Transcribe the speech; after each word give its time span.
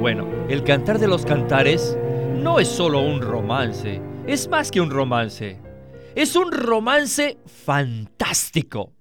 Bueno, 0.00 0.28
el 0.48 0.62
cantar 0.62 1.00
de 1.00 1.08
los 1.08 1.26
cantares 1.26 1.98
no 2.32 2.60
es 2.60 2.68
solo 2.68 3.00
un 3.00 3.20
romance, 3.20 4.00
es 4.28 4.46
más 4.46 4.70
que 4.70 4.80
un 4.80 4.90
romance. 4.90 5.60
Es 6.14 6.36
un 6.36 6.52
romance 6.52 7.36
fantástico. 7.46 8.92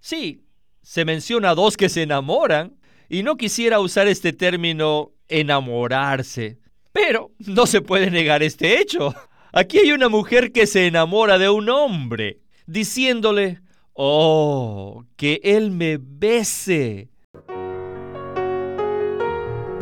Sí, 0.00 0.46
se 0.80 1.04
menciona 1.04 1.50
a 1.50 1.54
dos 1.54 1.76
que 1.76 1.90
se 1.90 2.04
enamoran, 2.04 2.74
y 3.10 3.22
no 3.22 3.36
quisiera 3.36 3.80
usar 3.80 4.08
este 4.08 4.32
término 4.32 5.12
enamorarse, 5.28 6.58
pero 6.90 7.32
no 7.38 7.66
se 7.66 7.82
puede 7.82 8.10
negar 8.10 8.42
este 8.42 8.80
hecho. 8.80 9.14
Aquí 9.52 9.78
hay 9.78 9.92
una 9.92 10.08
mujer 10.08 10.52
que 10.52 10.66
se 10.66 10.86
enamora 10.86 11.36
de 11.36 11.50
un 11.50 11.68
hombre, 11.68 12.40
diciéndole, 12.66 13.60
oh, 13.92 15.04
que 15.16 15.38
él 15.44 15.70
me 15.70 15.98
bese. 16.00 17.10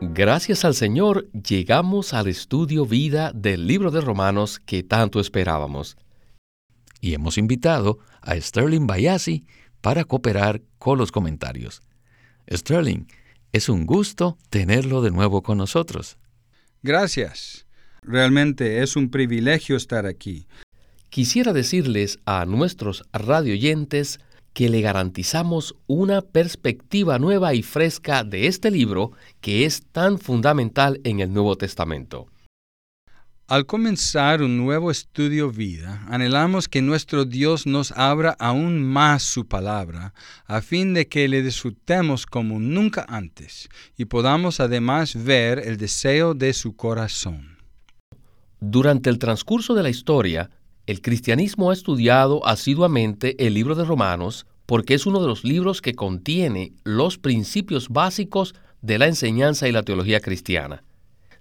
Gracias 0.00 0.64
al 0.64 0.74
Señor 0.74 1.28
llegamos 1.32 2.14
al 2.14 2.28
estudio 2.28 2.86
vida 2.86 3.32
del 3.34 3.66
libro 3.66 3.90
de 3.90 4.00
Romanos 4.00 4.60
que 4.64 4.84
tanto 4.84 5.18
esperábamos. 5.18 5.96
Y 7.00 7.14
hemos 7.14 7.36
invitado 7.36 7.98
a 8.20 8.36
Sterling 8.40 8.86
Bayasi 8.86 9.44
para 9.80 10.04
cooperar 10.04 10.62
con 10.78 10.98
los 10.98 11.10
comentarios. 11.10 11.82
Sterling, 12.48 13.06
es 13.52 13.68
un 13.68 13.86
gusto 13.86 14.38
tenerlo 14.50 15.02
de 15.02 15.10
nuevo 15.10 15.42
con 15.42 15.58
nosotros. 15.58 16.16
Gracias. 16.82 17.66
Realmente 18.02 18.84
es 18.84 18.94
un 18.94 19.10
privilegio 19.10 19.76
estar 19.76 20.06
aquí. 20.06 20.46
Quisiera 21.10 21.52
decirles 21.52 22.20
a 22.24 22.44
nuestros 22.44 23.04
radioyentes 23.12 24.20
que 24.52 24.68
le 24.68 24.80
garantizamos 24.80 25.76
una 25.86 26.22
perspectiva 26.22 27.18
nueva 27.18 27.54
y 27.54 27.62
fresca 27.62 28.24
de 28.24 28.46
este 28.46 28.70
libro 28.70 29.12
que 29.40 29.64
es 29.64 29.82
tan 29.92 30.18
fundamental 30.18 31.00
en 31.04 31.20
el 31.20 31.32
Nuevo 31.32 31.56
Testamento. 31.56 32.26
Al 33.50 33.64
comenzar 33.64 34.42
un 34.42 34.58
nuevo 34.58 34.90
estudio 34.90 35.50
vida, 35.50 36.04
anhelamos 36.10 36.68
que 36.68 36.82
nuestro 36.82 37.24
Dios 37.24 37.66
nos 37.66 37.92
abra 37.92 38.36
aún 38.38 38.84
más 38.84 39.22
su 39.22 39.48
palabra, 39.48 40.12
a 40.44 40.60
fin 40.60 40.92
de 40.92 41.08
que 41.08 41.26
le 41.28 41.40
disfrutemos 41.40 42.26
como 42.26 42.60
nunca 42.60 43.06
antes 43.08 43.70
y 43.96 44.04
podamos 44.04 44.60
además 44.60 45.24
ver 45.24 45.60
el 45.60 45.78
deseo 45.78 46.34
de 46.34 46.52
su 46.52 46.76
corazón. 46.76 47.56
Durante 48.60 49.08
el 49.08 49.18
transcurso 49.18 49.74
de 49.74 49.82
la 49.82 49.88
historia, 49.88 50.50
el 50.88 51.02
cristianismo 51.02 51.68
ha 51.68 51.74
estudiado 51.74 52.46
asiduamente 52.46 53.46
el 53.46 53.52
libro 53.52 53.74
de 53.74 53.84
Romanos 53.84 54.46
porque 54.64 54.94
es 54.94 55.04
uno 55.04 55.20
de 55.20 55.28
los 55.28 55.44
libros 55.44 55.82
que 55.82 55.94
contiene 55.94 56.72
los 56.82 57.18
principios 57.18 57.90
básicos 57.90 58.54
de 58.80 58.98
la 58.98 59.06
enseñanza 59.06 59.68
y 59.68 59.72
la 59.72 59.82
teología 59.82 60.20
cristiana. 60.20 60.82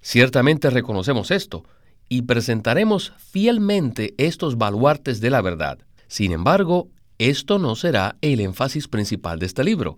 Ciertamente 0.02 0.70
reconocemos 0.70 1.31
esto 1.31 1.64
y 2.09 2.23
presentaremos 2.23 3.14
fielmente 3.20 4.16
estos 4.17 4.58
baluartes 4.58 5.22
de 5.22 5.30
la 5.30 5.42
verdad. 5.42 5.80
Sin 6.10 6.33
embargo, 6.33 6.89
esto 7.17 7.58
no 7.58 7.77
será 7.77 8.17
el 8.20 8.42
énfasis 8.42 8.89
principal 8.89 9.39
de 9.39 9.45
este 9.45 9.64
libro. 9.64 9.95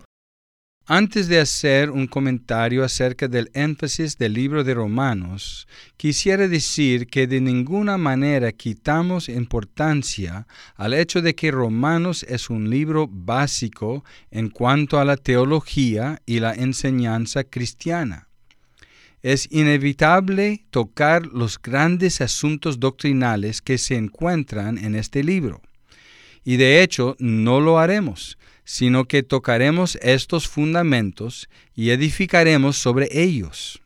Antes 0.92 1.28
de 1.28 1.38
hacer 1.38 1.88
un 1.88 2.08
comentario 2.08 2.82
acerca 2.82 3.28
del 3.28 3.48
énfasis 3.54 4.18
del 4.18 4.32
libro 4.32 4.64
de 4.64 4.74
Romanos, 4.74 5.68
quisiera 5.96 6.48
decir 6.48 7.06
que 7.06 7.28
de 7.28 7.40
ninguna 7.40 7.96
manera 7.96 8.50
quitamos 8.50 9.28
importancia 9.28 10.48
al 10.74 10.94
hecho 10.94 11.22
de 11.22 11.36
que 11.36 11.52
Romanos 11.52 12.26
es 12.28 12.50
un 12.50 12.70
libro 12.70 13.06
básico 13.08 14.04
en 14.32 14.48
cuanto 14.48 14.98
a 14.98 15.04
la 15.04 15.16
teología 15.16 16.20
y 16.26 16.40
la 16.40 16.54
enseñanza 16.54 17.44
cristiana. 17.44 18.26
Es 19.22 19.46
inevitable 19.52 20.64
tocar 20.70 21.24
los 21.26 21.62
grandes 21.62 22.20
asuntos 22.20 22.80
doctrinales 22.80 23.62
que 23.62 23.78
se 23.78 23.94
encuentran 23.94 24.76
en 24.76 24.96
este 24.96 25.22
libro. 25.22 25.62
Y 26.42 26.56
de 26.56 26.82
hecho 26.82 27.14
no 27.20 27.60
lo 27.60 27.78
haremos, 27.78 28.38
sino 28.70 29.06
que 29.06 29.24
tocaremos 29.24 29.98
estos 30.00 30.46
fundamentos 30.46 31.48
y 31.74 31.90
edificaremos 31.90 32.76
sobre 32.76 33.08
ellos. 33.10 33.82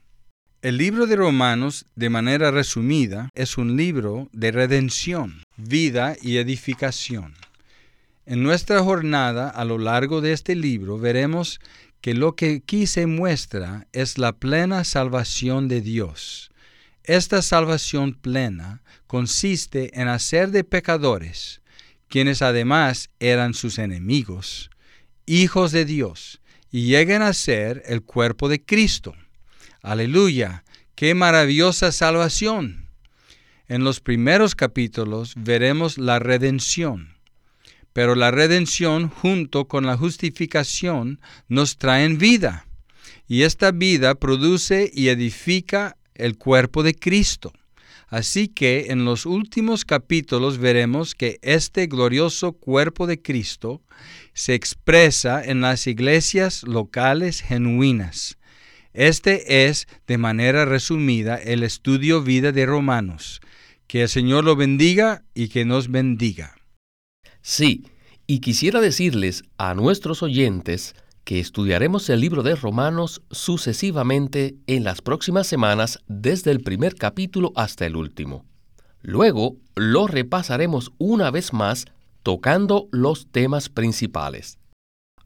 El 0.61 0.77
libro 0.77 1.06
de 1.06 1.17
Romanos, 1.17 1.87
de 1.97 2.11
manera 2.11 2.50
resumida, 2.50 3.31
es 3.34 3.56
un 3.56 3.78
libro 3.78 4.28
de 4.33 4.53
redención, 4.53 5.43
vida 5.56 6.17
y 6.21 6.37
edificación. 6.37 7.33
En 8.27 8.43
nuestra 8.43 8.83
jornada 8.83 9.49
a 9.49 9.65
lo 9.65 9.78
largo 9.78 10.21
de 10.21 10.33
este 10.33 10.55
libro 10.55 10.99
veremos 10.99 11.61
que 12.03 12.12
lo 12.12 12.37
que 12.37 12.56
aquí 12.56 12.87
se 12.87 13.06
muestra 13.06 13.87
es 13.95 14.19
la 14.19 14.34
plena 14.34 14.84
salvación 14.84 15.66
de 15.66 15.81
Dios. 15.81 16.51
Esta 17.05 17.41
salvación 17.41 18.12
plena 18.12 18.83
consiste 19.06 19.99
en 19.99 20.09
hacer 20.09 20.51
de 20.51 20.62
pecadores, 20.62 21.62
quienes 22.09 22.43
además 22.43 23.09
eran 23.19 23.55
sus 23.55 23.78
enemigos, 23.78 24.71
hijos 25.27 25.73
de 25.73 25.85
Dios 25.85 26.41
y 26.71 26.87
lleguen 26.87 27.23
a 27.23 27.33
ser 27.33 27.83
el 27.87 28.03
cuerpo 28.03 28.49
de 28.49 28.62
Cristo. 28.62 29.15
Aleluya, 29.83 30.65
qué 30.95 31.15
maravillosa 31.15 31.93
salvación. 31.93 32.89
En 33.69 33.84
los 33.84 34.01
primeros 34.01 34.55
capítulos 34.55 35.34
veremos 35.37 35.99
la 35.99 36.19
redención, 36.19 37.15
pero 37.93 38.15
la 38.15 38.31
redención 38.31 39.09
junto 39.09 39.69
con 39.69 39.87
la 39.87 39.97
justificación 39.97 41.21
nos 41.49 41.79
traen 41.79 42.19
vida, 42.19 42.67
y 43.27 43.43
esta 43.43 43.71
vida 43.71 44.17
produce 44.17 44.91
y 44.93 45.09
edifica 45.09 45.97
el 46.15 46.37
cuerpo 46.37 46.83
de 46.83 46.95
Cristo. 46.95 47.53
Así 48.09 48.48
que 48.48 48.87
en 48.91 49.04
los 49.04 49.26
últimos 49.26 49.84
capítulos 49.84 50.59
veremos 50.59 51.15
que 51.15 51.38
este 51.42 51.87
glorioso 51.87 52.53
cuerpo 52.53 53.06
de 53.06 53.20
Cristo 53.20 53.82
se 54.34 54.54
expresa 54.54 55.42
en 55.44 55.60
las 55.60 55.87
iglesias 55.87 56.62
locales 56.65 57.41
genuinas. 57.41 58.38
Este 58.92 59.66
es, 59.66 59.88
de 60.06 60.19
manera 60.19 60.65
resumida, 60.65 61.37
el 61.37 61.62
estudio 61.62 62.22
vida 62.22 62.53
de 62.53 62.66
Romanos. 62.66 63.41
Que 63.87 64.03
el 64.03 64.09
Señor 64.09 64.44
lo 64.44 64.56
bendiga 64.56 65.25
y 65.34 65.48
que 65.48 65.65
nos 65.65 65.91
bendiga. 65.91 66.54
Sí, 67.42 67.86
y 68.26 68.38
quisiera 68.38 68.81
decirles 68.81 69.42
a 69.59 69.75
nuestros 69.75 70.22
oyentes 70.22 70.94
que 71.25 71.41
estudiaremos 71.41 72.09
el 72.11 72.21
libro 72.21 72.43
de 72.43 72.55
Romanos 72.55 73.23
sucesivamente 73.31 74.57
en 74.67 74.85
las 74.85 75.01
próximas 75.01 75.47
semanas 75.47 75.99
desde 76.07 76.51
el 76.51 76.61
primer 76.61 76.95
capítulo 76.95 77.53
hasta 77.57 77.87
el 77.87 77.97
último. 77.97 78.45
Luego 79.01 79.57
lo 79.75 80.07
repasaremos 80.07 80.93
una 80.99 81.31
vez 81.31 81.53
más 81.53 81.87
tocando 82.23 82.89
los 82.91 83.27
temas 83.31 83.69
principales. 83.69 84.59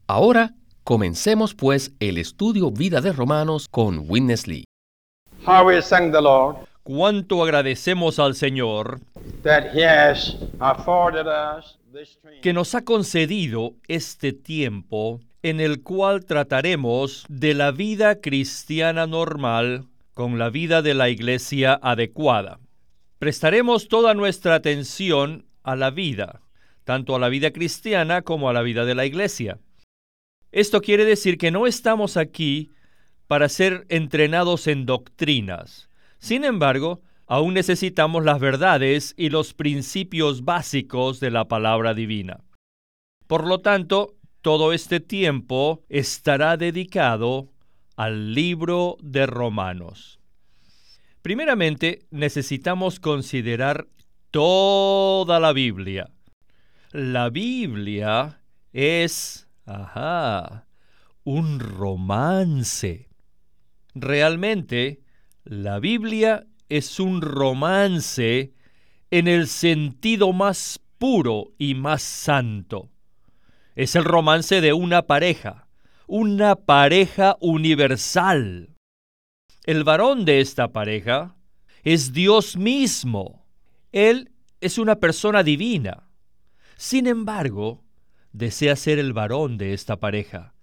Ahora 0.07 0.55
comencemos 0.83 1.53
pues 1.53 1.91
el 1.99 2.17
estudio 2.17 2.71
Vida 2.71 3.01
de 3.01 3.13
Romanos 3.13 3.67
con 3.69 4.05
Witness 4.07 4.47
Lee. 4.47 4.65
Cuánto 6.83 7.43
agradecemos 7.43 8.19
al 8.19 8.35
Señor 8.35 8.99
que 12.41 12.53
nos 12.53 12.75
ha 12.75 12.83
concedido 12.83 13.75
este 13.87 14.33
tiempo 14.33 15.21
en 15.43 15.59
el 15.59 15.83
cual 15.83 16.25
trataremos 16.25 17.25
de 17.29 17.53
la 17.53 17.71
vida 17.71 18.19
cristiana 18.19 19.07
normal 19.07 19.87
con 20.13 20.37
la 20.37 20.49
vida 20.49 20.81
de 20.81 20.93
la 20.93 21.09
iglesia 21.09 21.79
adecuada. 21.81 22.59
Prestaremos 23.19 23.87
toda 23.87 24.13
nuestra 24.13 24.55
atención 24.55 25.45
a 25.63 25.75
la 25.75 25.91
vida, 25.91 26.41
tanto 26.83 27.15
a 27.15 27.19
la 27.19 27.29
vida 27.29 27.51
cristiana 27.51 28.21
como 28.21 28.49
a 28.49 28.53
la 28.53 28.61
vida 28.61 28.85
de 28.85 28.95
la 28.95 29.05
iglesia. 29.05 29.59
Esto 30.51 30.81
quiere 30.81 31.05
decir 31.05 31.37
que 31.37 31.51
no 31.51 31.67
estamos 31.67 32.17
aquí 32.17 32.71
para 33.27 33.47
ser 33.47 33.85
entrenados 33.89 34.67
en 34.67 34.85
doctrinas. 34.85 35.89
Sin 36.17 36.43
embargo, 36.43 37.01
aún 37.27 37.53
necesitamos 37.53 38.25
las 38.25 38.39
verdades 38.39 39.13
y 39.15 39.29
los 39.29 39.53
principios 39.53 40.43
básicos 40.43 41.19
de 41.19 41.29
la 41.31 41.47
palabra 41.47 41.93
divina. 41.93 42.43
Por 43.27 43.47
lo 43.47 43.59
tanto, 43.59 44.15
todo 44.41 44.73
este 44.73 44.99
tiempo 44.99 45.83
estará 45.89 46.57
dedicado 46.57 47.49
al 47.95 48.33
libro 48.33 48.97
de 49.01 49.25
Romanos. 49.25 50.19
Primeramente, 51.21 52.05
necesitamos 52.11 52.99
considerar 52.99 53.87
toda 54.31 55.39
la 55.39 55.51
Biblia. 55.51 56.09
La 56.91 57.29
Biblia 57.29 58.41
es, 58.71 59.47
ajá, 59.65 60.65
un 61.23 61.59
romance. 61.59 63.09
Realmente, 63.93 65.01
la 65.43 65.79
Biblia 65.79 66.47
es 66.69 66.99
un 66.99 67.21
romance 67.21 68.53
en 69.11 69.27
el 69.27 69.47
sentido 69.47 70.31
más 70.31 70.79
puro 70.97 71.51
y 71.57 71.75
más 71.75 72.01
santo. 72.01 72.89
Es 73.79 73.95
el 73.95 74.03
romance 74.03 74.59
de 74.59 74.73
una 74.73 75.03
pareja, 75.03 75.69
una 76.05 76.57
pareja 76.57 77.37
universal. 77.39 78.75
El 79.63 79.85
varón 79.85 80.25
de 80.25 80.41
esta 80.41 80.73
pareja 80.73 81.37
es 81.83 82.11
Dios 82.11 82.57
mismo. 82.57 83.45
Él 83.93 84.33
es 84.59 84.79
una 84.79 84.97
persona 84.97 85.43
divina. 85.43 86.09
Sin 86.75 87.07
embargo, 87.07 87.85
desea 88.33 88.75
ser 88.75 88.99
el 88.99 89.13
varón 89.13 89.57
de 89.57 89.71
esta 89.71 89.95
pareja. 89.95 90.53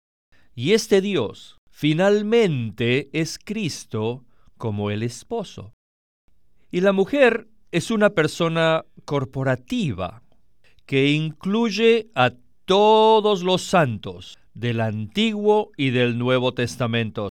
Y 0.54 0.74
este 0.74 1.00
Dios 1.00 1.56
finalmente 1.70 3.08
es 3.14 3.38
Cristo 3.42 4.26
como 4.58 4.90
el 4.90 5.02
esposo. 5.02 5.72
Y 6.70 6.82
la 6.82 6.92
mujer 6.92 7.48
es 7.72 7.90
una 7.90 8.10
persona 8.10 8.84
corporativa 9.06 10.22
que 10.84 11.12
incluye 11.12 12.10
a 12.14 12.32
todos 12.66 13.44
los 13.44 13.62
santos 13.62 14.38
del 14.52 14.80
Antiguo 14.80 15.70
y 15.76 15.90
del 15.90 16.18
Nuevo 16.18 16.52
Testamento, 16.52 17.30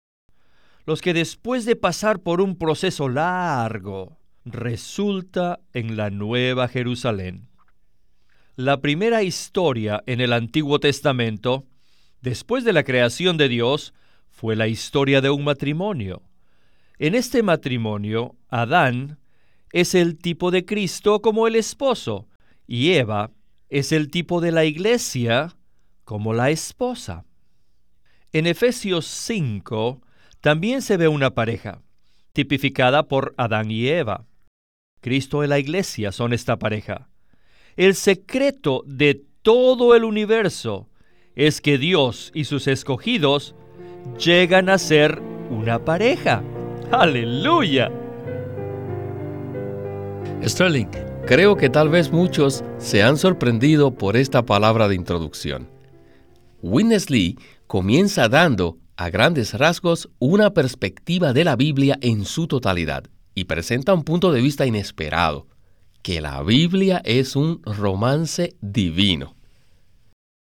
los 0.86 1.02
que 1.02 1.14
después 1.14 1.64
de 1.64 1.78
pasar 1.78 2.20
por 2.20 2.42
un 2.42 2.58
proceso 2.58 3.08
largo, 3.08 4.18
resulta 4.44 5.62
en 5.74 5.96
la 5.96 6.10
Nueva 6.10 6.68
Jerusalén. 6.68 7.48
La 8.58 8.82
primera 8.82 9.24
historia 9.24 10.04
en 10.06 10.20
el 10.20 10.34
Antiguo 10.34 10.80
Testamento, 10.80 11.66
después 12.22 12.66
de 12.66 12.74
la 12.74 12.84
creación 12.84 13.38
de 13.38 13.48
Dios, 13.48 13.94
fue 14.30 14.58
la 14.58 14.68
historia 14.68 15.22
de 15.22 15.30
un 15.30 15.46
matrimonio. 15.46 16.24
En 17.00 17.16
este 17.16 17.42
matrimonio, 17.42 18.36
Adán 18.50 19.18
es 19.72 19.96
el 19.96 20.18
tipo 20.18 20.52
de 20.52 20.66
Cristo 20.66 21.22
como 21.22 21.48
el 21.48 21.56
esposo 21.56 22.28
y 22.68 22.92
Eva 22.92 23.32
es 23.72 23.94
el 23.94 24.12
tipo 24.12 24.42
de 24.42 24.52
la 24.52 24.66
iglesia 24.66 25.56
como 26.04 26.34
la 26.34 26.52
esposa. 26.52 27.26
En 28.34 28.46
Efesios 28.46 29.06
5 29.08 30.02
también 30.42 30.82
se 30.82 30.98
ve 30.98 31.08
una 31.08 31.34
pareja, 31.34 31.82
tipificada 32.34 33.08
por 33.08 33.34
Adán 33.38 33.72
y 33.72 33.88
Eva. 33.88 34.26
Cristo 35.00 35.44
y 35.44 35.48
la 35.48 35.58
iglesia 35.58 36.12
son 36.12 36.34
esta 36.34 36.60
pareja. 36.60 37.10
El 37.78 37.96
secreto 37.96 38.84
de 38.86 39.24
todo 39.42 39.96
el 39.96 40.04
universo 40.04 40.90
es 41.36 41.62
que 41.62 41.78
Dios 41.78 42.32
y 42.36 42.44
sus 42.44 42.68
escogidos 42.68 43.56
llegan 44.20 44.68
a 44.68 44.78
ser 44.78 45.20
una 45.50 45.84
pareja. 45.84 46.44
Aleluya. 46.92 47.90
Sterling, 50.44 50.90
creo 51.26 51.56
que 51.56 51.70
tal 51.70 51.90
vez 51.90 52.12
muchos 52.12 52.64
se 52.78 53.04
han 53.04 53.18
sorprendido 53.18 53.92
por 53.92 54.18
esta 54.18 54.46
palabra 54.46 54.88
de 54.88 54.96
introducción. 54.96 55.70
Witness 56.62 57.10
Lee 57.10 57.38
comienza 57.68 58.30
dando, 58.30 58.78
a 58.98 59.10
grandes 59.10 59.54
rasgos, 59.54 60.10
una 60.20 60.54
perspectiva 60.54 61.34
de 61.34 61.44
la 61.44 61.56
Biblia 61.56 61.98
en 62.02 62.26
su 62.26 62.48
totalidad 62.48 63.06
y 63.34 63.46
presenta 63.46 63.94
un 63.94 64.04
punto 64.04 64.32
de 64.32 64.42
vista 64.42 64.66
inesperado, 64.66 65.48
que 66.04 66.22
la 66.22 66.42
Biblia 66.44 67.02
es 67.04 67.36
un 67.36 67.62
romance 67.64 68.56
divino. 68.62 69.36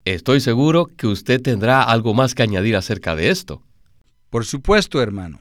Estoy 0.06 0.40
seguro 0.40 0.86
que 0.86 1.08
usted 1.08 1.42
tendrá 1.42 1.84
algo 1.84 2.14
más 2.14 2.36
que 2.36 2.44
añadir 2.44 2.76
acerca 2.78 3.16
de 3.16 3.30
esto. 3.30 3.62
Por 4.30 4.46
supuesto, 4.46 5.02
hermano. 5.02 5.40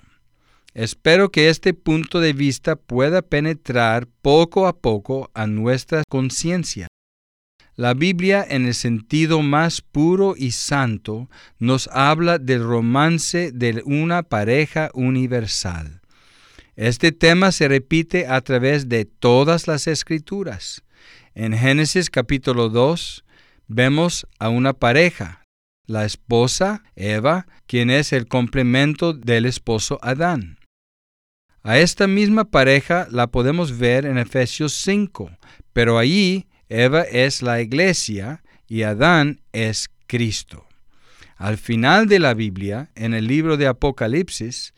Espero 0.78 1.30
que 1.30 1.48
este 1.48 1.72
punto 1.72 2.20
de 2.20 2.34
vista 2.34 2.76
pueda 2.76 3.22
penetrar 3.22 4.08
poco 4.20 4.66
a 4.66 4.76
poco 4.76 5.30
a 5.32 5.46
nuestra 5.46 6.02
conciencia. 6.06 6.86
La 7.76 7.94
Biblia, 7.94 8.44
en 8.46 8.66
el 8.66 8.74
sentido 8.74 9.40
más 9.40 9.80
puro 9.80 10.34
y 10.36 10.50
santo, 10.50 11.30
nos 11.58 11.88
habla 11.94 12.36
del 12.38 12.62
romance 12.62 13.52
de 13.52 13.82
una 13.86 14.22
pareja 14.22 14.90
universal. 14.92 16.02
Este 16.74 17.10
tema 17.10 17.52
se 17.52 17.68
repite 17.68 18.26
a 18.26 18.42
través 18.42 18.90
de 18.90 19.06
todas 19.06 19.66
las 19.66 19.86
escrituras. 19.86 20.82
En 21.34 21.56
Génesis 21.56 22.10
capítulo 22.10 22.68
2 22.68 23.24
vemos 23.66 24.26
a 24.38 24.50
una 24.50 24.74
pareja, 24.74 25.42
la 25.86 26.04
esposa 26.04 26.82
Eva, 26.96 27.46
quien 27.66 27.88
es 27.88 28.12
el 28.12 28.28
complemento 28.28 29.14
del 29.14 29.46
esposo 29.46 29.98
Adán. 30.02 30.58
A 31.66 31.80
esta 31.80 32.06
misma 32.06 32.44
pareja 32.44 33.08
la 33.10 33.26
podemos 33.26 33.76
ver 33.76 34.06
en 34.06 34.18
Efesios 34.18 34.72
5, 34.74 35.32
pero 35.72 35.98
allí 35.98 36.46
Eva 36.68 37.02
es 37.02 37.42
la 37.42 37.60
iglesia 37.60 38.44
y 38.68 38.82
Adán 38.82 39.40
es 39.52 39.90
Cristo. 40.06 40.64
Al 41.36 41.58
final 41.58 42.06
de 42.06 42.20
la 42.20 42.34
Biblia, 42.34 42.90
en 42.94 43.14
el 43.14 43.26
libro 43.26 43.56
de 43.56 43.66
Apocalipsis, 43.66 44.74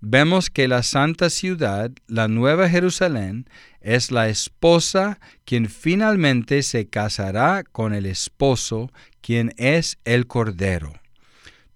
vemos 0.00 0.50
que 0.50 0.66
la 0.66 0.82
santa 0.82 1.30
ciudad, 1.30 1.92
la 2.08 2.26
nueva 2.26 2.68
Jerusalén, 2.68 3.48
es 3.80 4.10
la 4.10 4.28
esposa 4.28 5.20
quien 5.44 5.68
finalmente 5.68 6.64
se 6.64 6.88
casará 6.88 7.62
con 7.62 7.94
el 7.94 8.04
esposo, 8.04 8.90
quien 9.20 9.54
es 9.58 9.96
el 10.04 10.26
Cordero. 10.26 10.92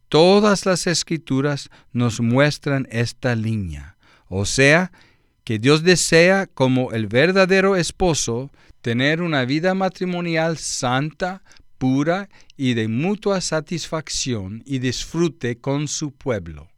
Todas 0.09 0.67
las 0.67 0.89
escrituras 0.89 1.71
nos 1.93 2.21
muestran 2.21 2.89
esta 2.91 3.37
línea. 3.37 3.96
O 4.29 4.45
sea, 4.45 4.93
que 5.45 5.59
Dios 5.59 5.83
desea 5.83 6.47
como 6.47 6.93
el 6.93 7.07
verdadero 7.07 7.77
esposo 7.77 8.51
tener 8.83 9.23
una 9.23 9.45
vida 9.45 9.75
matrimonial 9.75 10.59
santa, 10.59 11.43
pura 11.79 12.29
y 12.57 12.75
de 12.75 12.89
mutua 12.89 13.41
satisfacción 13.41 14.63
y 14.67 14.79
disfrute 14.79 15.59
con 15.59 15.89
su 15.89 16.13
pueblo. 16.13 16.69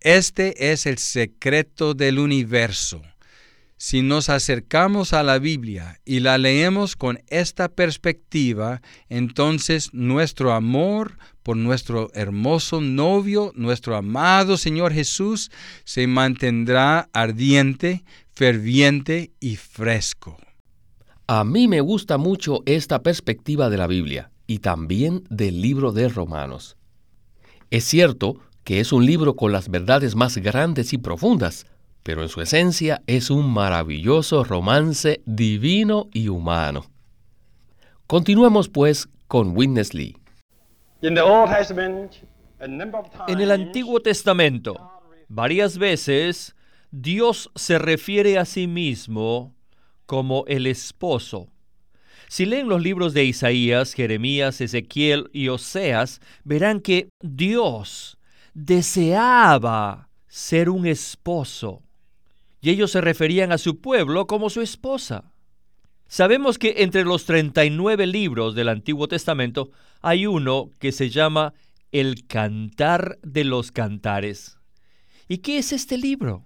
Este 0.00 0.72
es 0.72 0.86
el 0.86 0.98
secreto 0.98 1.94
del 1.94 2.18
universo. 2.18 3.02
Si 3.76 4.02
nos 4.02 4.28
acercamos 4.28 5.12
a 5.12 5.22
la 5.22 5.38
Biblia 5.38 6.00
y 6.04 6.20
la 6.20 6.38
leemos 6.38 6.94
con 6.96 7.20
esta 7.28 7.68
perspectiva, 7.68 8.80
entonces 9.08 9.92
nuestro 9.92 10.52
amor 10.52 11.18
por 11.42 11.56
nuestro 11.56 12.10
hermoso 12.14 12.80
novio, 12.80 13.52
nuestro 13.54 13.96
amado 13.96 14.56
Señor 14.56 14.92
Jesús, 14.92 15.50
se 15.84 16.06
mantendrá 16.06 17.08
ardiente, 17.12 18.04
ferviente 18.32 19.32
y 19.40 19.56
fresco. 19.56 20.36
A 21.26 21.44
mí 21.44 21.68
me 21.68 21.80
gusta 21.80 22.18
mucho 22.18 22.62
esta 22.66 23.02
perspectiva 23.02 23.70
de 23.70 23.76
la 23.76 23.86
Biblia 23.86 24.30
y 24.46 24.58
también 24.58 25.24
del 25.30 25.60
libro 25.60 25.92
de 25.92 26.08
Romanos. 26.08 26.76
Es 27.70 27.84
cierto 27.84 28.38
que 28.64 28.80
es 28.80 28.92
un 28.92 29.06
libro 29.06 29.34
con 29.34 29.52
las 29.52 29.68
verdades 29.68 30.14
más 30.14 30.36
grandes 30.38 30.92
y 30.92 30.98
profundas, 30.98 31.66
pero 32.02 32.22
en 32.22 32.28
su 32.28 32.40
esencia 32.40 33.02
es 33.06 33.30
un 33.30 33.52
maravilloso 33.52 34.44
romance 34.44 35.22
divino 35.24 36.08
y 36.12 36.28
humano. 36.28 36.86
Continuemos 38.06 38.68
pues 38.68 39.08
con 39.26 39.56
Witness 39.56 39.94
Lee. 39.94 40.21
En 43.28 43.40
el 43.40 43.50
Antiguo 43.50 44.00
Testamento, 44.00 45.02
varias 45.28 45.76
veces 45.76 46.54
Dios 46.90 47.50
se 47.56 47.78
refiere 47.78 48.38
a 48.38 48.44
sí 48.44 48.66
mismo 48.66 49.52
como 50.06 50.44
el 50.46 50.66
esposo. 50.66 51.48
Si 52.28 52.46
leen 52.46 52.68
los 52.68 52.80
libros 52.80 53.14
de 53.14 53.24
Isaías, 53.24 53.94
Jeremías, 53.94 54.60
Ezequiel 54.60 55.28
y 55.32 55.48
Oseas, 55.48 56.20
verán 56.44 56.80
que 56.80 57.08
Dios 57.20 58.16
deseaba 58.54 60.08
ser 60.28 60.70
un 60.70 60.86
esposo 60.86 61.82
y 62.62 62.70
ellos 62.70 62.92
se 62.92 63.00
referían 63.00 63.50
a 63.50 63.58
su 63.58 63.80
pueblo 63.80 64.28
como 64.28 64.48
su 64.48 64.60
esposa. 64.60 65.31
Sabemos 66.12 66.58
que 66.58 66.74
entre 66.82 67.04
los 67.04 67.24
39 67.24 68.06
libros 68.06 68.54
del 68.54 68.68
Antiguo 68.68 69.08
Testamento 69.08 69.70
hay 70.02 70.26
uno 70.26 70.68
que 70.78 70.92
se 70.92 71.08
llama 71.08 71.54
El 71.90 72.26
Cantar 72.26 73.18
de 73.22 73.44
los 73.44 73.72
Cantares. 73.72 74.58
¿Y 75.26 75.38
qué 75.38 75.56
es 75.56 75.72
este 75.72 75.96
libro? 75.96 76.44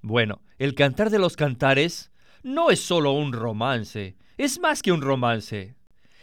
Bueno, 0.00 0.42
el 0.58 0.76
Cantar 0.76 1.10
de 1.10 1.18
los 1.18 1.34
Cantares 1.34 2.12
no 2.44 2.70
es 2.70 2.78
solo 2.78 3.10
un 3.10 3.32
romance, 3.32 4.14
es 4.38 4.60
más 4.60 4.80
que 4.80 4.92
un 4.92 5.02
romance. 5.02 5.74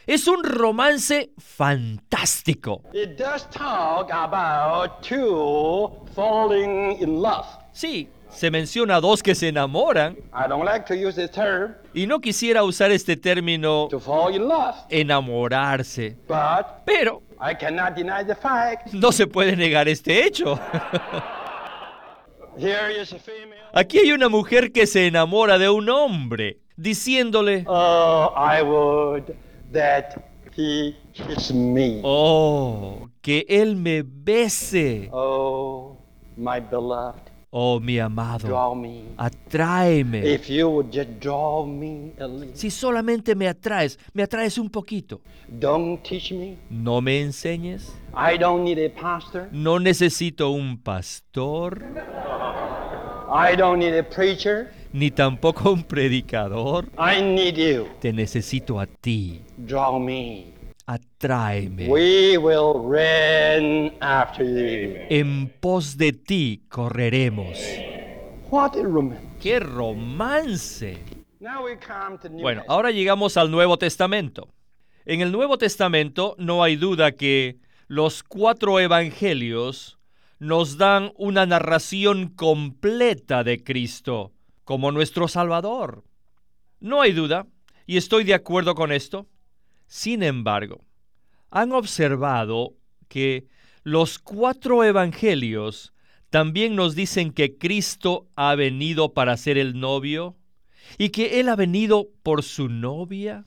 Es 0.06 0.26
un 0.26 0.42
romance 0.46 1.32
fantástico. 1.38 2.84
It 2.94 3.18
does 3.18 3.50
talk 3.50 4.10
about 4.14 5.02
two 5.02 5.92
falling 6.16 7.02
in 7.02 7.22
love. 7.22 7.48
Sí, 7.74 8.08
se 8.38 8.52
menciona 8.52 8.96
a 8.98 9.02
dos 9.02 9.22
que 9.24 9.34
se 9.36 9.48
enamoran 9.50 10.16
I 10.34 10.48
don't 10.48 10.64
like 10.66 10.86
to 10.86 10.94
use 10.94 11.16
this 11.20 11.32
term 11.32 11.74
y 11.94 12.06
no 12.08 12.20
quisiera 12.20 12.64
usar 12.64 12.92
este 12.92 13.18
término 13.18 13.88
to 13.90 14.00
fall 14.00 14.34
in 14.36 14.48
love, 14.48 14.76
enamorarse, 14.90 16.16
but 16.28 16.66
pero 16.86 17.24
I 17.40 17.54
cannot 17.56 17.96
deny 17.96 18.24
the 18.26 18.36
fact. 18.36 18.94
no 18.94 19.12
se 19.12 19.28
puede 19.28 19.56
negar 19.56 19.88
este 19.88 20.26
hecho. 20.26 20.60
Here 22.58 22.90
is 22.90 23.14
a 23.14 23.20
female. 23.20 23.60
Aquí 23.74 24.00
hay 24.00 24.12
una 24.12 24.30
mujer 24.30 24.72
que 24.72 24.88
se 24.88 25.06
enamora 25.06 25.58
de 25.60 25.70
un 25.70 25.88
hombre, 25.90 26.58
diciéndole, 26.76 27.64
Oh, 27.68 28.34
I 28.36 28.64
would 28.64 29.36
that 29.72 30.16
he 30.56 30.96
kiss 31.14 31.54
me. 31.54 32.02
oh, 32.04 33.10
que 33.22 33.46
él 33.48 33.76
me 33.76 34.02
bese, 34.04 35.10
Oh, 35.12 35.98
my 36.36 36.60
beloved, 36.60 37.30
oh 37.50 37.80
mi 37.80 38.00
amado, 38.00 38.48
atráeme. 39.18 40.20
If 40.24 40.50
you 40.50 40.70
would 40.70 40.92
just 40.92 41.20
draw 41.20 41.66
me 41.66 42.14
a 42.20 42.28
little. 42.28 42.56
Si 42.56 42.70
solamente 42.70 43.36
me 43.36 43.48
atraes, 43.48 43.98
me 44.14 44.24
atraes 44.24 44.58
un 44.58 44.70
poquito. 44.70 45.22
Don't 45.48 46.02
teach 46.02 46.32
me. 46.32 46.58
No 46.70 47.02
me 47.02 47.22
enseñes. 47.22 47.94
I 48.14 48.38
don't 48.38 48.64
need 48.64 48.80
a 48.80 48.90
pastor. 48.90 49.50
No 49.52 49.80
necesito 49.80 50.52
un 50.52 50.78
pastor, 50.78 51.84
I 53.30 53.56
don't 53.56 53.80
need 53.80 53.94
a 53.98 54.04
preacher. 54.04 54.72
ni 54.94 55.12
tampoco 55.12 55.72
un 55.72 55.84
predicador. 55.84 56.90
I 56.98 57.22
need 57.22 57.58
you. 57.58 57.88
Te 58.00 58.12
necesito 58.12 58.80
a 58.80 58.86
ti. 58.86 59.42
Atráeme. 60.88 61.90
We 61.90 62.38
will 62.38 62.74
run 62.82 63.94
after 64.00 64.46
you. 64.46 64.96
En 65.10 65.50
pos 65.60 65.98
de 65.98 66.14
ti 66.14 66.64
correremos. 66.70 67.58
What 68.50 68.78
a. 68.78 69.18
¡Qué 69.42 69.60
romance! 69.60 70.98
Now 71.42 71.66
we 71.66 71.78
come 71.78 72.18
to 72.20 72.30
New 72.30 72.42
Bueno, 72.42 72.62
Testament. 72.62 72.70
ahora 72.70 72.92
llegamos 72.92 73.36
al 73.36 73.52
Nuevo 73.52 73.78
Testamento. 73.78 74.48
En 75.06 75.20
el 75.20 75.32
Nuevo 75.34 75.58
Testamento 75.58 76.36
no 76.40 76.64
hay 76.64 76.78
duda 76.78 77.12
que 77.12 77.58
los 77.88 78.24
cuatro 78.24 78.80
evangelios 78.80 80.00
nos 80.40 80.78
dan 80.78 81.12
una 81.18 81.46
narración 81.46 82.30
completa 82.30 83.44
de 83.44 83.62
Cristo 83.62 84.32
como 84.64 84.94
nuestro 84.94 85.28
Salvador. 85.28 86.06
No 86.80 87.02
hay 87.02 87.12
duda, 87.12 87.46
y 87.86 87.98
estoy 87.98 88.24
de 88.24 88.34
acuerdo 88.34 88.74
con 88.74 88.92
esto. 88.94 89.28
Sin 89.88 90.22
embargo, 90.22 90.86
han 91.50 91.72
observado 91.72 92.76
que 93.08 93.48
los 93.84 94.20
cuatro 94.20 94.84
evangelios 94.84 95.94
también 96.30 96.76
nos 96.76 96.94
dicen 96.94 97.32
que 97.32 97.58
Cristo 97.58 98.28
ha 98.36 98.54
venido 98.56 99.14
para 99.14 99.38
ser 99.38 99.58
el 99.58 99.80
novio 99.80 100.36
y 100.98 101.10
que 101.10 101.40
Él 101.40 101.50
ha 101.50 101.56
venido 101.56 102.10
por 102.22 102.44
su 102.44 102.68
novia. 102.68 103.46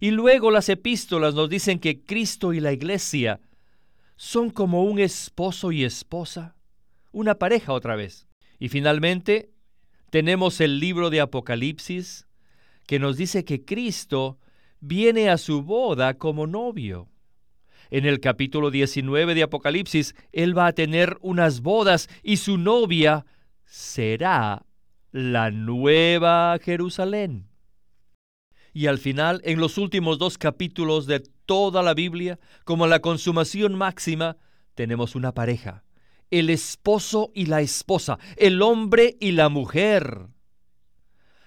Y 0.00 0.12
luego 0.12 0.50
las 0.50 0.68
epístolas 0.68 1.34
nos 1.34 1.48
dicen 1.48 1.80
que 1.80 2.04
Cristo 2.04 2.52
y 2.52 2.60
la 2.60 2.72
iglesia 2.72 3.40
son 4.16 4.50
como 4.50 4.84
un 4.84 4.98
esposo 4.98 5.72
y 5.72 5.84
esposa, 5.84 6.56
una 7.10 7.36
pareja 7.36 7.72
otra 7.72 7.96
vez. 7.96 8.28
Y 8.58 8.68
finalmente 8.68 9.50
tenemos 10.10 10.60
el 10.60 10.78
libro 10.78 11.10
de 11.10 11.20
Apocalipsis 11.20 12.26
que 12.86 12.98
nos 12.98 13.16
dice 13.16 13.44
que 13.44 13.64
Cristo 13.64 14.38
viene 14.80 15.30
a 15.30 15.38
su 15.38 15.62
boda 15.62 16.14
como 16.14 16.46
novio. 16.46 17.08
En 17.90 18.04
el 18.04 18.20
capítulo 18.20 18.70
19 18.70 19.34
de 19.34 19.42
Apocalipsis, 19.42 20.14
Él 20.32 20.56
va 20.56 20.66
a 20.66 20.72
tener 20.72 21.16
unas 21.20 21.60
bodas 21.60 22.08
y 22.22 22.36
su 22.36 22.58
novia 22.58 23.24
será 23.64 24.66
la 25.10 25.50
nueva 25.50 26.58
Jerusalén. 26.62 27.48
Y 28.74 28.86
al 28.86 28.98
final, 28.98 29.40
en 29.44 29.58
los 29.58 29.78
últimos 29.78 30.18
dos 30.18 30.38
capítulos 30.38 31.06
de 31.06 31.20
toda 31.46 31.82
la 31.82 31.94
Biblia, 31.94 32.38
como 32.64 32.86
la 32.86 33.00
consumación 33.00 33.74
máxima, 33.74 34.36
tenemos 34.74 35.16
una 35.16 35.32
pareja, 35.32 35.82
el 36.30 36.50
esposo 36.50 37.32
y 37.34 37.46
la 37.46 37.62
esposa, 37.62 38.18
el 38.36 38.60
hombre 38.60 39.16
y 39.18 39.32
la 39.32 39.48
mujer. 39.48 40.28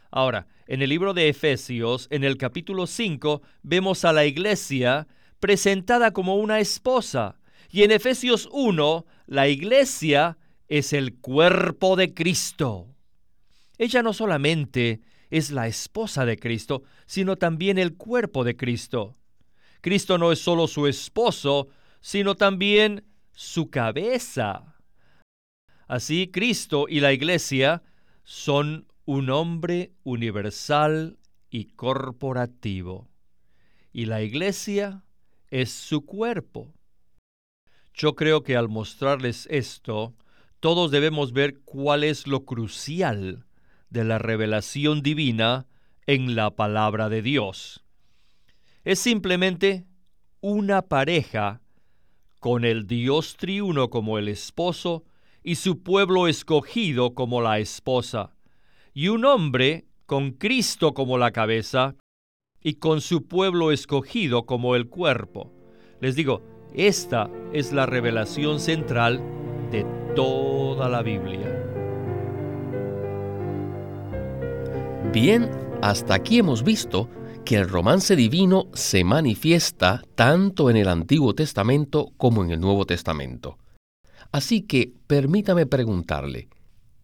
Ahora, 0.09 0.47
en 0.71 0.81
el 0.81 0.87
libro 0.87 1.13
de 1.13 1.27
Efesios, 1.27 2.07
en 2.11 2.23
el 2.23 2.37
capítulo 2.37 2.87
5, 2.87 3.41
vemos 3.61 4.05
a 4.05 4.13
la 4.13 4.23
iglesia 4.23 5.05
presentada 5.41 6.13
como 6.13 6.37
una 6.37 6.61
esposa. 6.61 7.41
Y 7.69 7.83
en 7.83 7.91
Efesios 7.91 8.47
1, 8.53 9.05
la 9.27 9.49
iglesia 9.49 10.37
es 10.69 10.93
el 10.93 11.15
cuerpo 11.15 11.97
de 11.97 12.13
Cristo. 12.13 12.87
Ella 13.77 14.01
no 14.01 14.13
solamente 14.13 15.01
es 15.29 15.51
la 15.51 15.67
esposa 15.67 16.25
de 16.25 16.37
Cristo, 16.37 16.83
sino 17.05 17.35
también 17.35 17.77
el 17.77 17.97
cuerpo 17.97 18.45
de 18.45 18.55
Cristo. 18.55 19.17
Cristo 19.81 20.17
no 20.17 20.31
es 20.31 20.39
solo 20.39 20.69
su 20.69 20.87
esposo, 20.87 21.67
sino 21.99 22.35
también 22.35 23.03
su 23.33 23.69
cabeza. 23.69 24.77
Así, 25.85 26.29
Cristo 26.31 26.85
y 26.87 27.01
la 27.01 27.11
iglesia 27.11 27.83
son 28.23 28.87
un 29.05 29.29
hombre 29.29 29.93
universal 30.03 31.17
y 31.49 31.65
corporativo. 31.65 33.09
Y 33.91 34.05
la 34.05 34.21
iglesia 34.21 35.03
es 35.49 35.71
su 35.71 36.05
cuerpo. 36.05 36.73
Yo 37.93 38.15
creo 38.15 38.43
que 38.43 38.55
al 38.55 38.69
mostrarles 38.69 39.47
esto, 39.51 40.15
todos 40.59 40.91
debemos 40.91 41.33
ver 41.33 41.59
cuál 41.61 42.03
es 42.03 42.27
lo 42.27 42.45
crucial 42.45 43.45
de 43.89 44.03
la 44.05 44.17
revelación 44.17 45.01
divina 45.01 45.67
en 46.05 46.35
la 46.35 46.51
palabra 46.51 47.09
de 47.09 47.21
Dios. 47.21 47.83
Es 48.83 48.99
simplemente 48.99 49.85
una 50.39 50.83
pareja 50.83 51.61
con 52.39 52.65
el 52.65 52.87
Dios 52.87 53.35
triuno 53.37 53.89
como 53.89 54.17
el 54.17 54.27
esposo 54.27 55.03
y 55.43 55.55
su 55.55 55.83
pueblo 55.83 56.27
escogido 56.27 57.13
como 57.13 57.41
la 57.41 57.59
esposa, 57.59 58.35
y 58.93 59.07
un 59.07 59.25
hombre 59.25 59.85
con 60.05 60.31
Cristo 60.31 60.93
como 60.93 61.17
la 61.17 61.31
cabeza 61.31 61.95
y 62.61 62.75
con 62.75 63.01
su 63.01 63.27
pueblo 63.27 63.71
escogido 63.71 64.45
como 64.45 64.75
el 64.75 64.87
cuerpo. 64.87 65.51
Les 65.99 66.15
digo, 66.15 66.41
esta 66.73 67.29
es 67.53 67.73
la 67.73 67.85
revelación 67.85 68.59
central 68.59 69.21
de 69.71 69.85
toda 70.15 70.89
la 70.89 71.01
Biblia. 71.01 71.47
Bien, 75.13 75.49
hasta 75.81 76.13
aquí 76.13 76.39
hemos 76.39 76.63
visto 76.63 77.09
que 77.43 77.55
el 77.55 77.67
romance 77.67 78.15
divino 78.15 78.67
se 78.73 79.03
manifiesta 79.03 80.03
tanto 80.15 80.69
en 80.69 80.77
el 80.77 80.87
Antiguo 80.87 81.33
Testamento 81.33 82.11
como 82.17 82.43
en 82.43 82.51
el 82.51 82.59
Nuevo 82.59 82.85
Testamento. 82.85 83.57
Así 84.31 84.61
que 84.61 84.93
permítame 85.07 85.65
preguntarle, 85.65 86.47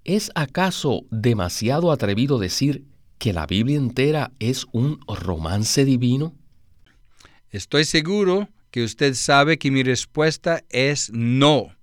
¿es 0.08 0.32
acaso 0.36 1.06
demasiado 1.12 1.92
atrevido 1.92 2.40
decir 2.40 2.86
que 3.20 3.34
la 3.34 3.46
Biblia 3.46 3.78
entera 3.78 4.32
es 4.40 4.66
un 4.72 5.00
romance 5.06 5.84
divino? 5.84 6.34
Estoy 7.52 7.84
seguro 7.84 8.50
que 8.72 8.84
usted 8.84 9.14
sabe 9.14 9.60
que 9.60 9.70
mi 9.70 9.84
respuesta 9.84 10.64
es 10.70 11.12
no. 11.12 11.76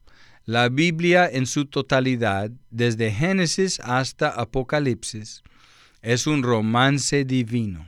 La 0.47 0.71
Biblia 0.71 1.29
en 1.31 1.47
su 1.47 1.67
totalidad, 1.67 2.51
desde 2.71 3.13
Génesis 3.13 3.79
hasta 3.81 4.31
Apocalipsis, 4.31 5.43
es 6.01 6.27
un 6.27 6.43
romance 6.43 7.25
divino. 7.25 7.87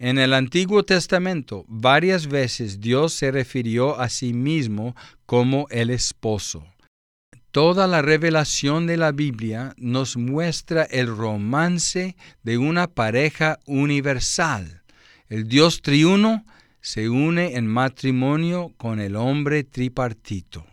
En 0.00 0.18
el 0.18 0.34
Antiguo 0.34 0.82
Testamento 0.82 1.64
varias 1.68 2.26
veces 2.26 2.80
Dios 2.80 3.12
se 3.12 3.30
refirió 3.30 4.00
a 4.00 4.08
sí 4.08 4.32
mismo 4.32 4.96
como 5.26 5.66
el 5.70 5.90
esposo. 5.90 6.64
Toda 7.52 7.88
la 7.88 8.00
revelación 8.00 8.86
de 8.86 8.96
la 8.96 9.10
Biblia 9.10 9.74
nos 9.76 10.16
muestra 10.16 10.84
el 10.84 11.08
romance 11.08 12.16
de 12.44 12.58
una 12.58 12.86
pareja 12.86 13.58
universal. 13.66 14.82
El 15.28 15.48
Dios 15.48 15.82
triuno 15.82 16.44
se 16.80 17.08
une 17.08 17.56
en 17.56 17.66
matrimonio 17.66 18.72
con 18.76 19.00
el 19.00 19.16
hombre 19.16 19.64
tripartito. 19.64 20.64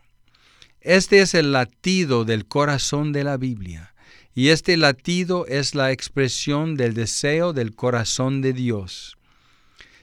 Este 0.80 1.22
es 1.22 1.34
el 1.34 1.52
latido 1.52 2.26
del 2.26 2.46
corazón 2.46 3.12
de 3.12 3.24
la 3.24 3.38
Biblia, 3.38 3.96
y 4.36 4.50
este 4.50 4.78
latido 4.78 5.48
es 5.48 5.74
la 5.74 5.92
expresión 5.92 6.76
del 6.76 6.94
deseo 6.94 7.54
del 7.54 7.76
corazón 7.76 8.42
de 8.42 8.54
Dios. 8.54 9.18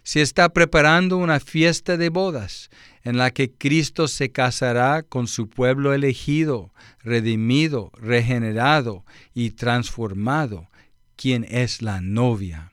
Se 0.02 0.23
está 0.23 0.49
preparando 0.49 1.19
una 1.19 1.38
fiesta 1.38 1.97
de 1.97 2.09
bodas 2.09 2.69
en 3.04 3.18
la 3.18 3.30
que 3.30 3.52
Cristo 3.52 4.08
se 4.08 4.32
casará 4.32 5.02
con 5.02 5.28
su 5.28 5.49
pueblo 5.49 5.92
elegido, 5.92 6.73
redimido, 7.02 7.92
regenerado 7.94 9.04
y 9.34 9.50
transformado, 9.50 10.68
quien 11.14 11.44
es 11.49 11.82
la 11.82 12.00
novia. 12.00 12.73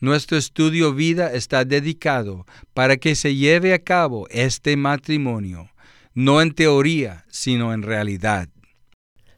Nuestro 0.00 0.36
estudio 0.36 0.92
vida 0.94 1.32
está 1.32 1.64
dedicado 1.64 2.44
para 2.74 2.96
que 2.96 3.14
se 3.14 3.36
lleve 3.36 3.72
a 3.72 3.78
cabo 3.78 4.26
este 4.30 4.76
matrimonio, 4.76 5.70
no 6.12 6.42
en 6.42 6.52
teoría, 6.54 7.24
sino 7.28 7.72
en 7.72 7.82
realidad. 7.82 8.48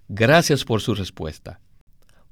Gracias 0.08 0.64
por 0.64 0.80
su 0.80 0.94
respuesta. 0.94 1.60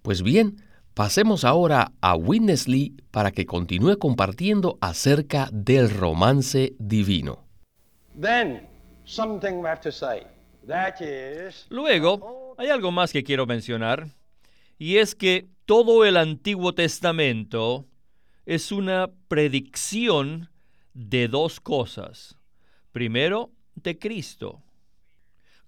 Pues 0.01 0.23
bien, 0.23 0.63
pasemos 0.95 1.45
ahora 1.45 1.93
a 2.01 2.17
Witness 2.17 2.69
Lee 2.69 2.97
para 3.11 3.33
que 3.33 3.45
continúe 3.45 3.99
compartiendo 3.99 4.79
acerca 4.81 5.51
del 5.53 5.91
romance 5.91 6.75
divino. 6.79 7.42
Luego, 11.71 12.55
hay 12.59 12.69
algo 12.69 12.91
más 12.91 13.13
que 13.13 13.25
quiero 13.25 13.47
mencionar, 13.47 14.07
y 14.79 14.99
es 14.99 15.15
que 15.15 15.49
todo 15.65 16.05
el 16.05 16.17
Antiguo 16.17 16.75
Testamento 16.75 17.87
es 18.47 18.73
una 18.73 19.11
predicción 19.29 20.51
de 20.95 21.29
dos 21.29 21.61
cosas. 21.61 22.37
Primero, 22.93 23.51
de 23.75 23.99
Cristo, 23.99 24.63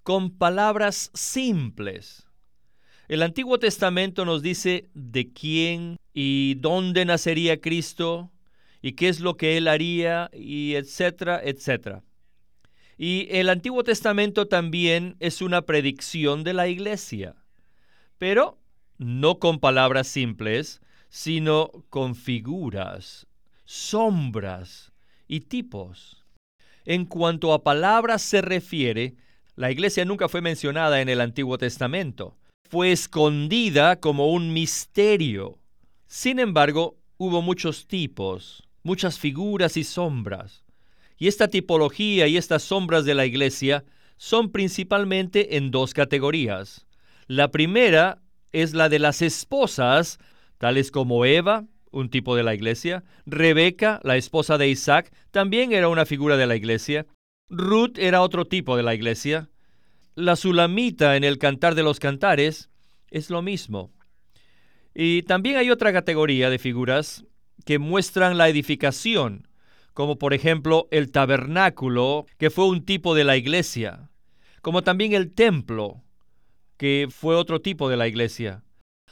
con 0.03 0.31
palabras 0.37 1.11
simples. 1.15 2.27
El 3.09 3.23
Antiguo 3.23 3.59
Testamento 3.59 4.25
nos 4.25 4.43
dice 4.43 4.91
de 4.95 5.33
quién 5.33 5.97
y 6.13 6.55
dónde 6.57 7.05
nacería 7.05 7.61
Cristo 7.61 8.31
y 8.83 8.93
qué 8.93 9.09
es 9.09 9.21
lo 9.21 9.37
que 9.37 9.57
él 9.57 9.69
haría 9.69 10.31
y 10.35 10.75
etcétera, 10.75 11.41
etcétera. 11.43 12.03
Y 12.97 13.27
el 13.31 13.49
Antiguo 13.49 13.83
Testamento 13.83 14.47
también 14.47 15.17
es 15.21 15.43
una 15.43 15.63
predicción 15.63 16.45
de 16.45 16.55
la 16.55 16.69
iglesia, 16.69 17.35
pero 18.19 18.59
no 18.99 19.39
con 19.39 19.59
palabras 19.59 20.07
simples, 20.07 20.81
sino 21.09 21.71
con 21.91 22.15
figuras, 22.15 23.27
sombras 23.65 24.93
y 25.27 25.41
tipos. 25.41 26.25
En 26.85 27.05
cuanto 27.07 27.53
a 27.53 27.63
palabras 27.63 28.23
se 28.23 28.43
refiere, 28.43 29.15
la 29.57 29.71
iglesia 29.71 30.05
nunca 30.05 30.29
fue 30.29 30.41
mencionada 30.41 31.01
en 31.01 31.09
el 31.09 31.21
Antiguo 31.21 31.59
Testamento. 31.59 32.37
Fue 32.69 32.93
escondida 32.93 34.01
como 34.01 34.33
un 34.33 34.53
misterio. 34.53 35.59
Sin 36.07 36.39
embargo, 36.39 36.99
hubo 37.17 37.43
muchos 37.43 37.87
tipos, 37.87 38.65
muchas 38.83 39.19
figuras 39.19 39.77
y 39.77 39.85
sombras. 39.85 40.64
Y 41.17 41.29
esta 41.29 41.49
tipología 41.49 42.27
y 42.27 42.37
estas 42.37 42.63
sombras 42.63 43.05
de 43.05 43.15
la 43.15 43.27
iglesia 43.27 43.85
son 44.17 44.51
principalmente 44.51 45.57
en 45.57 45.71
dos 45.71 45.95
categorías. 45.95 46.87
La 47.27 47.51
primera 47.51 48.23
es 48.53 48.75
la 48.75 48.89
de 48.89 48.99
las 48.99 49.23
esposas, 49.23 50.19
tales 50.59 50.91
como 50.91 51.25
Eva, 51.25 51.65
un 51.91 52.11
tipo 52.11 52.37
de 52.37 52.43
la 52.43 52.55
iglesia, 52.55 53.05
Rebeca, 53.27 54.01
la 54.03 54.17
esposa 54.17 54.59
de 54.59 54.69
Isaac, 54.69 55.13
también 55.31 55.73
era 55.73 55.89
una 55.89 56.07
figura 56.07 56.37
de 56.37 56.47
la 56.47 56.57
iglesia, 56.57 57.07
Ruth 57.49 57.99
era 57.99 58.21
otro 58.21 58.47
tipo 58.47 58.77
de 58.77 58.83
la 58.83 58.95
iglesia, 58.95 59.49
la 60.15 60.37
Sulamita 60.37 61.17
en 61.17 61.25
el 61.25 61.39
Cantar 61.39 61.75
de 61.75 61.83
los 61.83 61.99
Cantares 61.99 62.71
es 63.11 63.31
lo 63.31 63.43
mismo. 63.43 63.93
Y 64.95 65.23
también 65.23 65.57
hay 65.57 65.71
otra 65.71 65.93
categoría 65.93 66.51
de 66.51 66.59
figuras 66.59 67.25
que 67.65 67.79
muestran 67.79 68.39
la 68.39 68.49
edificación, 68.49 69.49
como 69.95 70.19
por 70.19 70.35
ejemplo 70.35 70.89
el 70.91 71.11
tabernáculo, 71.11 72.27
que 72.37 72.51
fue 72.51 72.67
un 72.67 72.85
tipo 72.85 73.15
de 73.15 73.25
la 73.25 73.37
iglesia, 73.37 74.11
como 74.61 74.83
también 74.83 75.15
el 75.15 75.33
templo, 75.33 76.03
que 76.77 77.09
fue 77.11 77.37
otro 77.37 77.61
tipo 77.61 77.89
de 77.89 77.97
la 77.97 78.09
iglesia. 78.09 78.65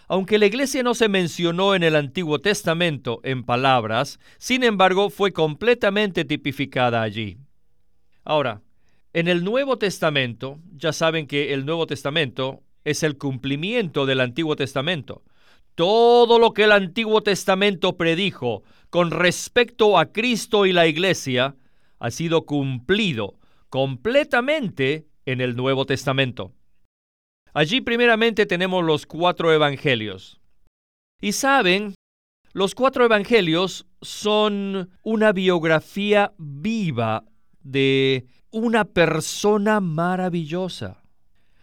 Aunque 0.09 0.39
la 0.39 0.47
iglesia 0.47 0.83
no 0.83 0.95
se 0.95 1.09
mencionó 1.09 1.75
en 1.75 1.85
el 1.85 1.97
Antiguo 1.97 2.41
Testamento 2.41 3.21
en 3.23 3.45
palabras, 3.45 4.19
sin 4.39 4.65
embargo 4.65 5.09
fue 5.09 5.33
completamente 5.33 6.25
tipificada 6.25 7.01
allí. 7.01 7.39
Ahora, 8.25 8.61
en 9.12 9.29
el 9.29 9.45
Nuevo 9.45 9.79
Testamento, 9.79 10.59
ya 10.77 10.93
saben 10.93 11.27
que 11.27 11.55
el 11.55 11.65
Nuevo 11.65 11.87
Testamento 11.87 12.62
es 12.85 13.03
el 13.03 13.17
cumplimiento 13.17 14.05
del 14.05 14.21
Antiguo 14.21 14.57
Testamento. 14.57 15.23
Todo 15.75 16.38
lo 16.38 16.53
que 16.53 16.64
el 16.64 16.73
Antiguo 16.73 17.23
Testamento 17.23 17.97
predijo 17.97 18.64
con 18.92 19.11
respecto 19.11 19.98
a 19.98 20.12
Cristo 20.12 20.66
y 20.66 20.72
la 20.74 20.87
Iglesia 20.87 21.57
ha 21.98 22.11
sido 22.11 22.44
cumplido 22.44 23.38
completamente 23.70 25.09
en 25.24 25.40
el 25.40 25.57
Nuevo 25.57 25.87
Testamento. 25.87 26.52
Allí 27.55 27.81
primeramente 27.81 28.44
tenemos 28.44 28.85
los 28.85 29.07
cuatro 29.07 29.50
evangelios. 29.50 30.42
Y 31.22 31.33
saben, 31.33 31.94
los 32.52 32.74
cuatro 32.74 33.07
evangelios 33.07 33.87
son 34.02 34.90
una 35.02 35.33
biografía 35.33 36.35
viva 36.37 37.24
de 37.62 38.26
una 38.50 38.85
persona 38.85 39.81
maravillosa. 39.81 41.02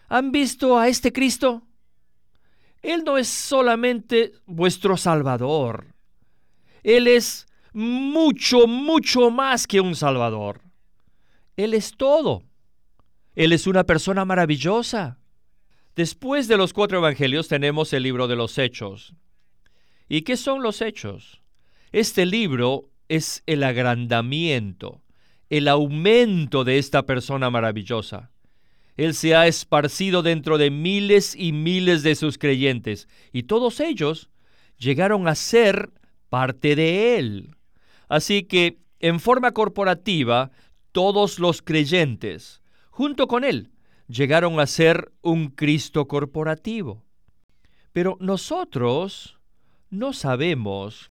¿Han 0.07 0.31
visto 0.31 0.79
a 0.79 0.87
este 0.87 1.13
Cristo? 1.13 1.61
Él 2.81 3.03
no 3.03 3.19
es 3.19 3.27
solamente 3.27 4.31
vuestro 4.47 4.97
Salvador. 4.97 5.98
Él 6.83 7.07
es 7.07 7.47
mucho, 7.73 8.67
mucho 8.67 9.31
más 9.31 9.67
que 9.67 9.81
un 9.81 9.95
Salvador. 9.95 10.61
Él 11.57 11.73
es 11.73 11.95
todo. 11.95 12.43
Él 13.35 13.53
es 13.53 13.67
una 13.67 13.83
persona 13.83 14.25
maravillosa. 14.25 15.19
Después 15.95 16.47
de 16.47 16.57
los 16.57 16.73
cuatro 16.73 16.99
evangelios 16.99 17.47
tenemos 17.47 17.91
el 17.93 18.03
libro 18.03 18.27
de 18.27 18.35
los 18.35 18.57
hechos. 18.57 19.13
¿Y 20.07 20.21
qué 20.21 20.37
son 20.37 20.63
los 20.63 20.81
hechos? 20.81 21.41
Este 21.91 22.25
libro 22.25 22.89
es 23.09 23.43
el 23.47 23.63
agrandamiento, 23.63 25.01
el 25.49 25.67
aumento 25.67 26.63
de 26.63 26.77
esta 26.77 27.05
persona 27.05 27.49
maravillosa. 27.49 28.31
Él 28.97 29.13
se 29.13 29.35
ha 29.35 29.47
esparcido 29.47 30.21
dentro 30.21 30.57
de 30.57 30.71
miles 30.71 31.35
y 31.35 31.51
miles 31.51 32.03
de 32.03 32.15
sus 32.15 32.37
creyentes, 32.37 33.07
y 33.31 33.43
todos 33.43 33.79
ellos 33.79 34.29
llegaron 34.77 35.27
a 35.27 35.35
ser 35.35 35.91
parte 36.29 36.75
de 36.75 37.17
Él. 37.17 37.55
Así 38.07 38.43
que, 38.43 38.79
en 38.99 39.19
forma 39.19 39.51
corporativa, 39.51 40.51
todos 40.91 41.39
los 41.39 41.61
creyentes, 41.61 42.61
junto 42.89 43.27
con 43.27 43.43
Él, 43.43 43.71
llegaron 44.07 44.59
a 44.59 44.67
ser 44.67 45.11
un 45.21 45.49
Cristo 45.49 46.07
corporativo. 46.07 47.03
Pero 47.93 48.17
nosotros 48.19 49.39
no 49.89 50.13
sabemos 50.13 51.09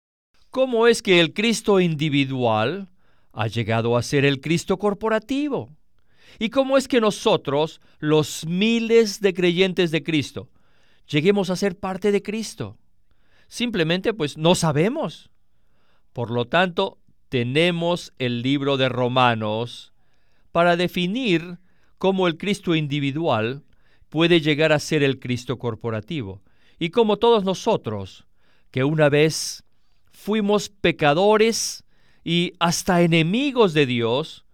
cómo 0.49 0.87
es 0.87 1.01
que 1.01 1.19
el 1.19 1.33
Cristo 1.33 1.79
individual 1.79 2.89
ha 3.33 3.47
llegado 3.47 3.97
a 3.97 4.03
ser 4.03 4.25
el 4.25 4.41
Cristo 4.41 4.77
corporativo. 4.77 5.75
¿Y 6.39 6.49
cómo 6.49 6.77
es 6.77 6.87
que 6.87 7.01
nosotros, 7.01 7.81
los 7.99 8.45
miles 8.45 9.21
de 9.21 9.33
creyentes 9.33 9.91
de 9.91 10.03
Cristo, 10.03 10.49
lleguemos 11.07 11.49
a 11.49 11.55
ser 11.55 11.77
parte 11.77 12.11
de 12.11 12.21
Cristo? 12.21 12.77
Simplemente 13.47 14.13
pues 14.13 14.37
no 14.37 14.55
sabemos. 14.55 15.29
Por 16.13 16.31
lo 16.31 16.45
tanto, 16.45 16.99
tenemos 17.29 18.13
el 18.17 18.41
libro 18.41 18.77
de 18.77 18.89
Romanos 18.89 19.93
para 20.51 20.75
definir 20.75 21.59
cómo 21.97 22.27
el 22.27 22.37
Cristo 22.37 22.75
individual 22.75 23.63
puede 24.09 24.41
llegar 24.41 24.71
a 24.71 24.79
ser 24.79 25.03
el 25.03 25.19
Cristo 25.19 25.59
corporativo. 25.59 26.41
Y 26.79 26.89
como 26.89 27.17
todos 27.17 27.43
nosotros, 27.43 28.25
que 28.71 28.83
una 28.83 29.09
vez 29.09 29.63
fuimos 30.11 30.69
pecadores 30.69 31.83
y 32.23 32.53
hasta 32.59 33.01
enemigos 33.01 33.73
de 33.73 33.85
Dios, 33.85 34.45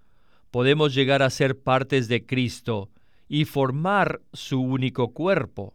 podemos 0.52 0.94
llegar 0.94 1.24
a 1.24 1.30
ser 1.30 1.60
partes 1.60 2.08
de 2.08 2.26
Cristo 2.26 2.90
y 3.28 3.46
formar 3.46 4.22
su 4.34 4.62
único 4.62 5.14
cuerpo. 5.14 5.74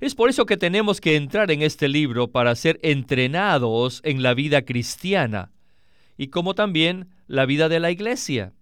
Es 0.00 0.14
por 0.14 0.30
eso 0.30 0.46
que 0.46 0.56
tenemos 0.56 0.98
que 0.98 1.16
entrar 1.16 1.50
en 1.50 1.60
este 1.60 1.86
libro 1.86 2.28
para 2.28 2.54
ser 2.54 2.80
entrenados 2.82 4.00
en 4.02 4.22
la 4.22 4.32
vida 4.32 4.62
cristiana 4.62 5.52
y 6.16 6.28
como 6.28 6.54
también 6.54 7.10
la 7.26 7.44
vida 7.44 7.68
de 7.68 7.80
la 7.80 7.90
iglesia. 7.90 8.54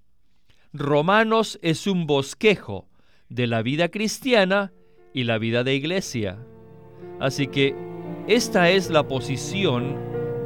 Romanos 0.73 1.61
es 1.63 1.87
un 1.87 2.07
bosquejo 2.07 2.89
de 3.29 3.47
la 3.47 3.63
vida 3.63 3.89
cristiana 3.89 4.73
y 5.15 5.25
la 5.25 5.39
vida 5.39 5.63
de 5.63 5.77
iglesia. 5.77 6.39
Así 7.21 7.47
que 7.47 7.75
esta 8.27 8.71
es 8.71 8.91
la 8.91 9.07
posición 9.07 9.97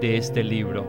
de 0.01 0.19
este 0.19 0.45
libro. 0.45 0.87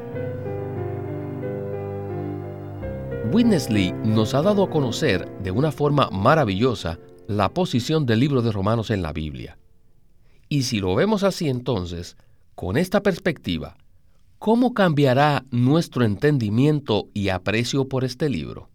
Witness 3.31 3.69
Lee 3.69 3.93
nos 4.03 4.33
ha 4.33 4.41
dado 4.41 4.63
a 4.63 4.69
conocer 4.69 5.29
de 5.39 5.51
una 5.51 5.71
forma 5.71 6.09
maravillosa 6.11 6.99
la 7.27 7.53
posición 7.53 8.05
del 8.05 8.19
libro 8.19 8.41
de 8.41 8.51
Romanos 8.51 8.91
en 8.91 9.01
la 9.01 9.13
Biblia. 9.13 9.57
Y 10.53 10.61
si 10.61 10.79
lo 10.79 10.93
vemos 10.93 11.23
así 11.23 11.49
entonces, 11.49 12.15
con 12.53 12.77
esta 12.77 13.01
perspectiva, 13.01 13.75
¿cómo 14.37 14.75
cambiará 14.75 15.45
nuestro 15.49 16.05
entendimiento 16.05 17.09
y 17.11 17.29
aprecio 17.29 17.89
por 17.89 18.03
este 18.03 18.29
libro? 18.29 18.69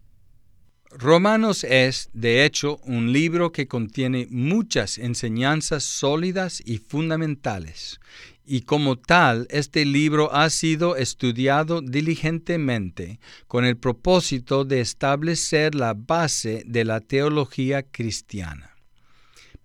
Romanos 0.91 1.63
es, 1.63 2.09
de 2.11 2.43
hecho, 2.43 2.81
un 2.83 3.13
libro 3.13 3.53
que 3.53 3.69
contiene 3.69 4.27
muchas 4.29 4.97
enseñanzas 4.97 5.85
sólidas 5.85 6.61
y 6.65 6.79
fundamentales, 6.79 8.01
y 8.45 8.63
como 8.63 8.97
tal, 8.97 9.47
este 9.49 9.85
libro 9.85 10.33
ha 10.35 10.49
sido 10.49 10.97
estudiado 10.97 11.79
diligentemente 11.79 13.21
con 13.47 13.63
el 13.63 13.77
propósito 13.77 14.65
de 14.65 14.81
establecer 14.81 15.75
la 15.75 15.93
base 15.93 16.61
de 16.65 16.83
la 16.83 16.99
teología 16.99 17.83
cristiana. 17.83 18.75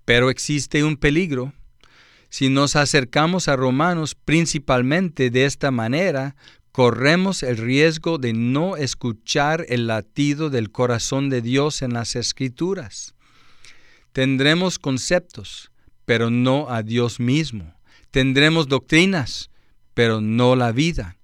Pero 0.05 0.31
existe 0.31 0.85
un 0.85 0.97
peligro. 0.97 1.53
Si 2.35 2.49
nos 2.49 2.75
acercamos 2.75 3.47
a 3.47 3.55
Romanos 3.55 4.17
principalmente 4.17 5.31
de 5.31 5.45
esta 5.45 5.71
manera, 5.71 6.35
corremos 6.73 7.45
el 7.45 7.57
riesgo 7.59 8.19
de 8.19 8.33
no 8.33 8.77
escuchar 8.77 9.65
el 9.69 9.87
latido 9.87 10.51
del 10.51 10.73
corazón 10.73 11.31
de 11.31 11.43
Dios 11.43 11.81
en 11.81 11.93
las 11.93 12.17
escrituras. 12.17 13.15
Tendremos 14.13 14.81
conceptos, 14.81 15.71
pero 16.07 16.29
no 16.29 16.69
a 16.71 16.83
Dios 16.83 17.21
mismo 17.21 17.73
Tendremos 18.11 18.67
doctrinas, 18.67 19.49
pero 19.95 20.21
no 20.21 20.57
la 20.57 20.73
vida. 20.73 21.17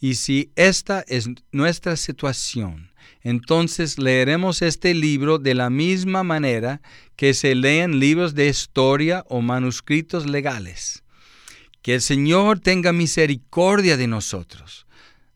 Y 0.00 0.14
si 0.14 0.50
esta 0.56 1.04
es 1.08 1.28
nuestra 1.52 1.94
situación, 1.96 2.90
entonces 3.22 3.98
leeremos 3.98 4.62
este 4.62 4.94
libro 4.94 5.38
de 5.38 5.54
la 5.54 5.70
misma 5.70 6.22
manera 6.22 6.80
que 7.16 7.34
se 7.34 7.54
leen 7.54 7.98
libros 7.98 8.34
de 8.34 8.48
historia 8.48 9.24
o 9.28 9.42
manuscritos 9.42 10.26
legales. 10.26 11.02
Que 11.82 11.94
el 11.94 12.00
Señor 12.00 12.60
tenga 12.60 12.92
misericordia 12.92 13.96
de 13.96 14.06
nosotros. 14.06 14.86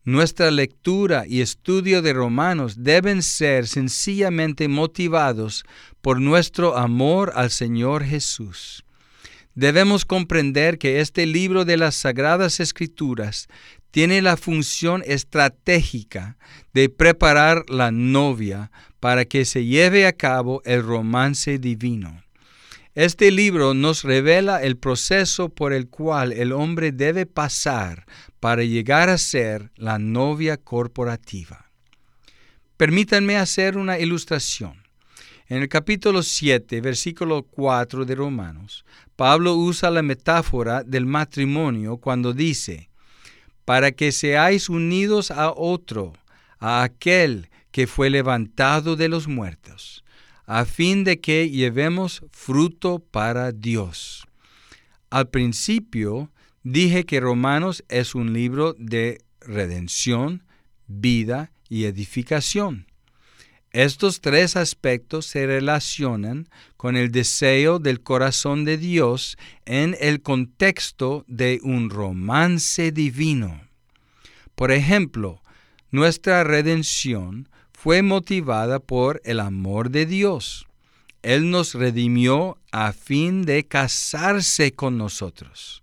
Nuestra 0.03 0.49
lectura 0.51 1.25
y 1.27 1.41
estudio 1.41 2.01
de 2.01 2.13
Romanos 2.13 2.83
deben 2.83 3.21
ser 3.21 3.67
sencillamente 3.67 4.67
motivados 4.67 5.63
por 6.01 6.19
nuestro 6.19 6.77
amor 6.77 7.33
al 7.35 7.51
Señor 7.51 8.03
Jesús. 8.03 8.83
Debemos 9.53 10.05
comprender 10.05 10.77
que 10.77 11.01
este 11.01 11.25
libro 11.25 11.65
de 11.65 11.75
las 11.75 11.95
Sagradas 11.95 12.59
Escrituras 12.59 13.47
tiene 13.91 14.21
la 14.21 14.37
función 14.37 15.03
estratégica 15.05 16.37
de 16.73 16.89
preparar 16.89 17.63
la 17.69 17.91
novia 17.91 18.71
para 18.99 19.25
que 19.25 19.45
se 19.45 19.65
lleve 19.65 20.07
a 20.07 20.13
cabo 20.13 20.61
el 20.65 20.83
romance 20.83 21.59
divino. 21.59 22.23
Este 22.93 23.31
libro 23.31 23.73
nos 23.73 24.03
revela 24.03 24.61
el 24.61 24.77
proceso 24.77 25.49
por 25.49 25.71
el 25.71 25.87
cual 25.87 26.33
el 26.33 26.51
hombre 26.51 26.91
debe 26.91 27.25
pasar 27.25 28.05
para 28.41 28.63
llegar 28.63 29.09
a 29.09 29.17
ser 29.17 29.71
la 29.75 29.97
novia 29.97 30.57
corporativa. 30.57 31.71
Permítanme 32.75 33.37
hacer 33.37 33.77
una 33.77 33.97
ilustración. 33.97 34.81
En 35.47 35.61
el 35.61 35.69
capítulo 35.69 36.23
7, 36.23 36.81
versículo 36.81 37.43
4 37.43 38.05
de 38.05 38.15
Romanos, 38.15 38.85
Pablo 39.15 39.55
usa 39.55 39.89
la 39.89 40.01
metáfora 40.01 40.83
del 40.83 41.05
matrimonio 41.05 41.97
cuando 41.97 42.33
dice, 42.33 42.90
para 43.65 43.91
que 43.91 44.11
seáis 44.11 44.69
unidos 44.69 45.31
a 45.31 45.51
otro, 45.51 46.13
a 46.59 46.83
aquel 46.83 47.49
que 47.71 47.87
fue 47.87 48.09
levantado 48.09 48.95
de 48.95 49.07
los 49.07 49.27
muertos, 49.27 50.03
a 50.45 50.65
fin 50.65 51.03
de 51.03 51.19
que 51.19 51.49
llevemos 51.49 52.23
fruto 52.31 52.99
para 52.99 53.51
Dios. 53.51 54.27
Al 55.09 55.29
principio 55.29 56.31
dije 56.63 57.05
que 57.05 57.19
Romanos 57.19 57.83
es 57.89 58.15
un 58.15 58.33
libro 58.33 58.75
de 58.77 59.21
redención, 59.39 60.43
vida 60.87 61.51
y 61.69 61.85
edificación. 61.85 62.90
Estos 63.73 64.19
tres 64.19 64.57
aspectos 64.57 65.25
se 65.25 65.47
relacionan 65.47 66.49
con 66.75 66.97
el 66.97 67.09
deseo 67.09 67.79
del 67.79 68.01
corazón 68.01 68.65
de 68.65 68.77
Dios 68.77 69.37
en 69.65 69.95
el 70.01 70.21
contexto 70.21 71.23
de 71.27 71.61
un 71.63 71.89
romance 71.89 72.91
divino. 72.91 73.61
Por 74.55 74.73
ejemplo, 74.73 75.41
nuestra 75.89 76.43
redención 76.43 77.47
fue 77.71 78.01
motivada 78.01 78.79
por 78.79 79.21
el 79.23 79.39
amor 79.39 79.89
de 79.89 80.05
Dios. 80.05 80.67
Él 81.21 81.49
nos 81.49 81.73
redimió 81.73 82.57
a 82.73 82.91
fin 82.91 83.43
de 83.43 83.65
casarse 83.65 84.73
con 84.73 84.97
nosotros. 84.97 85.81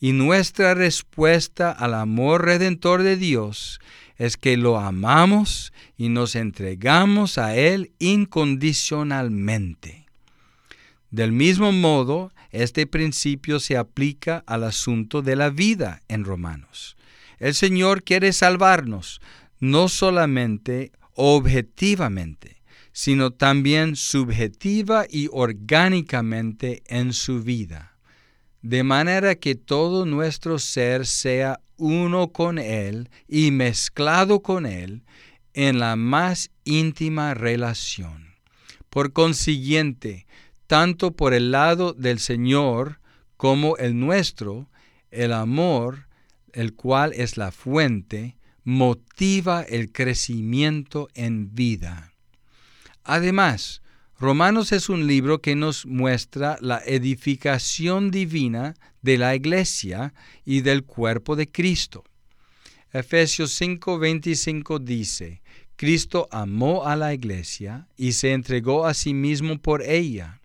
Y 0.00 0.12
nuestra 0.12 0.74
respuesta 0.74 1.70
al 1.70 1.94
amor 1.94 2.44
redentor 2.44 3.02
de 3.02 3.16
Dios 3.16 3.80
es 4.16 4.36
que 4.36 4.56
lo 4.56 4.78
amamos 4.78 5.72
y 5.96 6.08
nos 6.08 6.34
entregamos 6.34 7.38
a 7.38 7.54
Él 7.56 7.92
incondicionalmente. 7.98 10.06
Del 11.10 11.32
mismo 11.32 11.72
modo, 11.72 12.32
este 12.50 12.86
principio 12.86 13.60
se 13.60 13.76
aplica 13.76 14.42
al 14.46 14.64
asunto 14.64 15.22
de 15.22 15.36
la 15.36 15.50
vida 15.50 16.02
en 16.08 16.24
Romanos. 16.24 16.96
El 17.38 17.54
Señor 17.54 18.02
quiere 18.02 18.32
salvarnos, 18.32 19.20
no 19.60 19.88
solamente 19.88 20.92
objetivamente, 21.14 22.62
sino 22.92 23.30
también 23.30 23.94
subjetiva 23.94 25.04
y 25.08 25.28
orgánicamente 25.30 26.82
en 26.86 27.12
su 27.12 27.42
vida, 27.42 27.96
de 28.62 28.84
manera 28.84 29.34
que 29.34 29.54
todo 29.54 30.06
nuestro 30.06 30.58
ser 30.58 31.06
sea 31.06 31.60
uno 31.76 32.28
con 32.32 32.58
Él 32.58 33.10
y 33.28 33.50
mezclado 33.50 34.42
con 34.42 34.66
Él 34.66 35.02
en 35.54 35.78
la 35.78 35.96
más 35.96 36.50
íntima 36.64 37.34
relación. 37.34 38.34
Por 38.90 39.12
consiguiente, 39.12 40.26
tanto 40.66 41.12
por 41.12 41.34
el 41.34 41.50
lado 41.50 41.92
del 41.92 42.18
Señor 42.18 43.00
como 43.36 43.76
el 43.76 43.98
nuestro, 43.98 44.68
el 45.10 45.32
amor, 45.32 46.08
el 46.52 46.74
cual 46.74 47.12
es 47.14 47.36
la 47.36 47.52
fuente, 47.52 48.36
motiva 48.64 49.62
el 49.62 49.92
crecimiento 49.92 51.08
en 51.14 51.54
vida. 51.54 52.12
Además, 53.04 53.82
Romanos 54.18 54.72
es 54.72 54.88
un 54.88 55.06
libro 55.06 55.42
que 55.42 55.54
nos 55.54 55.84
muestra 55.84 56.56
la 56.62 56.80
edificación 56.86 58.10
divina 58.10 58.74
de 59.02 59.18
la 59.18 59.34
iglesia 59.34 60.14
y 60.46 60.62
del 60.62 60.84
cuerpo 60.84 61.36
de 61.36 61.50
Cristo. 61.50 62.02
Efesios 62.94 63.60
5:25 63.60 64.78
dice, 64.78 65.42
Cristo 65.76 66.28
amó 66.30 66.86
a 66.86 66.96
la 66.96 67.12
iglesia 67.12 67.88
y 67.98 68.12
se 68.12 68.32
entregó 68.32 68.86
a 68.86 68.94
sí 68.94 69.12
mismo 69.12 69.58
por 69.58 69.82
ella. 69.82 70.40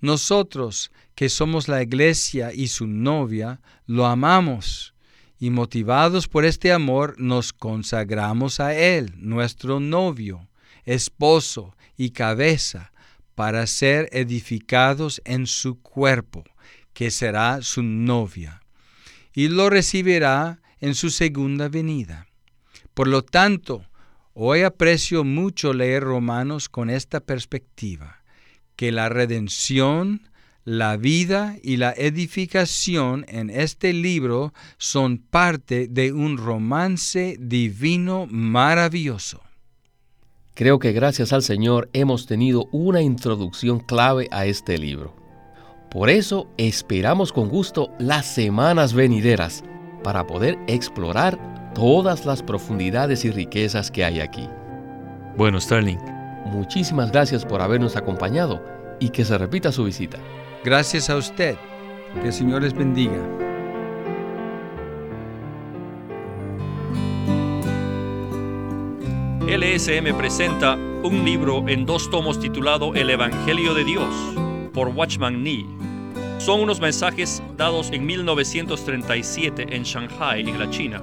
Nosotros, 0.00 0.90
que 1.14 1.28
somos 1.28 1.68
la 1.68 1.82
iglesia 1.82 2.54
y 2.54 2.68
su 2.68 2.86
novia, 2.86 3.60
lo 3.86 4.06
amamos 4.06 4.94
y 5.38 5.50
motivados 5.50 6.26
por 6.26 6.46
este 6.46 6.72
amor 6.72 7.16
nos 7.18 7.52
consagramos 7.52 8.60
a 8.60 8.74
Él, 8.74 9.12
nuestro 9.18 9.78
novio, 9.78 10.48
esposo 10.86 11.74
y 11.96 12.10
cabeza, 12.10 12.92
para 13.34 13.66
ser 13.66 14.08
edificados 14.12 15.22
en 15.24 15.46
su 15.46 15.80
cuerpo, 15.80 16.44
que 16.92 17.10
será 17.10 17.62
su 17.62 17.82
novia, 17.82 18.62
y 19.32 19.48
lo 19.48 19.70
recibirá 19.70 20.60
en 20.80 20.94
su 20.94 21.10
segunda 21.10 21.68
venida. 21.68 22.26
Por 22.94 23.08
lo 23.08 23.22
tanto, 23.22 23.86
hoy 24.34 24.62
aprecio 24.62 25.24
mucho 25.24 25.72
leer 25.72 26.02
Romanos 26.02 26.68
con 26.68 26.90
esta 26.90 27.20
perspectiva, 27.20 28.22
que 28.76 28.92
la 28.92 29.08
redención, 29.08 30.28
la 30.64 30.96
vida 30.96 31.56
y 31.62 31.76
la 31.78 31.92
edificación 31.92 33.24
en 33.28 33.50
este 33.50 33.92
libro 33.92 34.52
son 34.76 35.18
parte 35.18 35.88
de 35.88 36.12
un 36.12 36.36
romance 36.36 37.36
divino 37.40 38.26
maravilloso. 38.30 39.42
Creo 40.54 40.78
que 40.78 40.92
gracias 40.92 41.32
al 41.32 41.42
Señor 41.42 41.88
hemos 41.94 42.26
tenido 42.26 42.68
una 42.72 43.00
introducción 43.00 43.80
clave 43.80 44.28
a 44.30 44.44
este 44.44 44.76
libro. 44.76 45.16
Por 45.90 46.10
eso 46.10 46.46
esperamos 46.58 47.32
con 47.32 47.48
gusto 47.48 47.90
las 47.98 48.26
semanas 48.26 48.92
venideras 48.92 49.64
para 50.04 50.26
poder 50.26 50.58
explorar 50.66 51.72
todas 51.74 52.26
las 52.26 52.42
profundidades 52.42 53.24
y 53.24 53.30
riquezas 53.30 53.90
que 53.90 54.04
hay 54.04 54.20
aquí. 54.20 54.46
Bueno, 55.38 55.58
Sterling. 55.58 55.98
Muchísimas 56.44 57.10
gracias 57.12 57.46
por 57.46 57.62
habernos 57.62 57.96
acompañado 57.96 58.62
y 59.00 59.08
que 59.08 59.24
se 59.24 59.38
repita 59.38 59.72
su 59.72 59.84
visita. 59.84 60.18
Gracias 60.64 61.08
a 61.08 61.16
usted. 61.16 61.56
Que 62.20 62.26
el 62.26 62.32
Señor 62.32 62.60
les 62.60 62.74
bendiga. 62.74 63.51
LSM 69.48 70.16
presenta 70.16 70.76
un 70.76 71.24
libro 71.24 71.68
en 71.68 71.84
dos 71.84 72.08
tomos 72.10 72.38
titulado 72.38 72.94
El 72.94 73.10
Evangelio 73.10 73.74
de 73.74 73.84
Dios 73.84 74.14
por 74.72 74.88
Watchman 74.88 75.42
Nee. 75.42 75.66
Son 76.38 76.60
unos 76.60 76.80
mensajes 76.80 77.42
dados 77.56 77.90
en 77.90 78.06
1937 78.06 79.66
en 79.74 79.82
Shanghai, 79.82 80.48
en 80.48 80.58
la 80.58 80.70
China. 80.70 81.02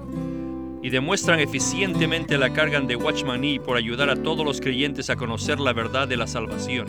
y 0.82 0.90
demuestran 0.90 1.42
eficientemente 1.42 2.38
la 2.38 2.54
carga 2.54 2.80
de 2.80 2.96
Watchman 2.96 3.42
Nee 3.42 3.60
por 3.60 3.76
ayudar 3.76 4.10
a 4.10 4.16
todos 4.16 4.46
los 4.46 4.62
creyentes 4.62 5.10
a 5.10 5.18
conocer 5.18 5.60
la 5.60 5.74
verdad 5.74 6.08
de 6.08 6.16
la 6.16 6.26
salvación. 6.26 6.88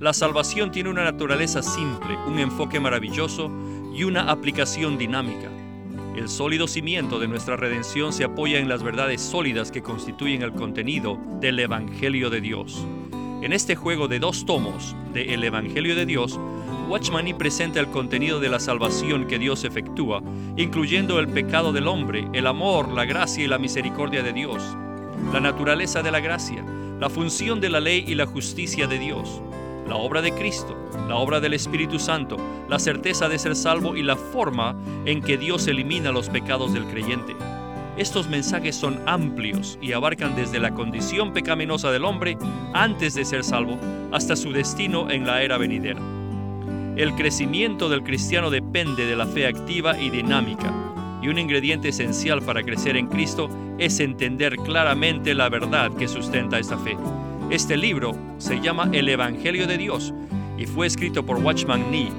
La 0.00 0.14
salvación 0.14 0.72
tiene 0.72 0.88
una 0.88 1.04
naturaleza 1.04 1.62
simple, 1.62 2.16
un 2.26 2.38
enfoque 2.38 2.80
maravilloso 2.80 3.50
y 3.94 4.04
una 4.04 4.30
aplicación 4.30 4.96
dinámica. 4.96 5.50
El 6.14 6.28
sólido 6.28 6.68
cimiento 6.68 7.18
de 7.18 7.26
nuestra 7.26 7.56
redención 7.56 8.12
se 8.12 8.22
apoya 8.22 8.60
en 8.60 8.68
las 8.68 8.84
verdades 8.84 9.20
sólidas 9.20 9.72
que 9.72 9.82
constituyen 9.82 10.42
el 10.42 10.52
contenido 10.52 11.18
del 11.40 11.58
Evangelio 11.58 12.30
de 12.30 12.40
Dios. 12.40 12.86
En 13.42 13.52
este 13.52 13.74
juego 13.74 14.06
de 14.06 14.20
dos 14.20 14.46
tomos 14.46 14.94
de 15.12 15.34
El 15.34 15.42
Evangelio 15.42 15.96
de 15.96 16.06
Dios, 16.06 16.38
Watchman 16.88 17.36
presenta 17.36 17.80
el 17.80 17.88
contenido 17.88 18.38
de 18.38 18.48
la 18.48 18.60
salvación 18.60 19.26
que 19.26 19.40
Dios 19.40 19.64
efectúa, 19.64 20.22
incluyendo 20.56 21.18
el 21.18 21.26
pecado 21.26 21.72
del 21.72 21.88
hombre, 21.88 22.28
el 22.32 22.46
amor, 22.46 22.92
la 22.92 23.06
gracia 23.06 23.44
y 23.44 23.48
la 23.48 23.58
misericordia 23.58 24.22
de 24.22 24.32
Dios, 24.32 24.62
la 25.32 25.40
naturaleza 25.40 26.02
de 26.02 26.12
la 26.12 26.20
gracia, 26.20 26.64
la 27.00 27.10
función 27.10 27.60
de 27.60 27.70
la 27.70 27.80
ley 27.80 28.04
y 28.06 28.14
la 28.14 28.26
justicia 28.26 28.86
de 28.86 29.00
Dios, 29.00 29.42
la 29.86 29.96
obra 29.96 30.22
de 30.22 30.32
Cristo, 30.32 30.76
la 31.08 31.16
obra 31.16 31.40
del 31.40 31.54
Espíritu 31.54 31.98
Santo, 31.98 32.36
la 32.68 32.78
certeza 32.78 33.28
de 33.28 33.38
ser 33.38 33.54
salvo 33.54 33.96
y 33.96 34.02
la 34.02 34.16
forma 34.16 34.76
en 35.04 35.20
que 35.20 35.36
Dios 35.36 35.66
elimina 35.66 36.12
los 36.12 36.28
pecados 36.28 36.72
del 36.72 36.86
creyente. 36.86 37.34
Estos 37.96 38.28
mensajes 38.28 38.74
son 38.74 39.00
amplios 39.06 39.78
y 39.80 39.92
abarcan 39.92 40.34
desde 40.34 40.58
la 40.58 40.74
condición 40.74 41.32
pecaminosa 41.32 41.92
del 41.92 42.04
hombre 42.04 42.36
antes 42.72 43.14
de 43.14 43.24
ser 43.24 43.44
salvo 43.44 43.78
hasta 44.10 44.34
su 44.34 44.52
destino 44.52 45.10
en 45.10 45.26
la 45.26 45.42
era 45.42 45.58
venidera. 45.58 46.00
El 46.96 47.14
crecimiento 47.14 47.88
del 47.88 48.02
cristiano 48.02 48.50
depende 48.50 49.06
de 49.06 49.16
la 49.16 49.26
fe 49.26 49.46
activa 49.46 49.98
y 49.98 50.10
dinámica, 50.10 50.72
y 51.22 51.28
un 51.28 51.38
ingrediente 51.38 51.88
esencial 51.88 52.42
para 52.42 52.62
crecer 52.62 52.96
en 52.96 53.06
Cristo 53.06 53.48
es 53.78 53.98
entender 54.00 54.56
claramente 54.56 55.34
la 55.34 55.48
verdad 55.48 55.92
que 55.96 56.08
sustenta 56.08 56.58
esta 56.58 56.78
fe. 56.78 56.96
Este 57.50 57.76
libro 57.76 58.16
se 58.38 58.58
llama 58.60 58.88
El 58.92 59.08
Evangelio 59.08 59.66
de 59.66 59.76
Dios 59.76 60.14
y 60.56 60.64
fue 60.64 60.86
escrito 60.86 61.24
por 61.26 61.36
Watchman 61.36 61.90
Nee. 61.90 62.10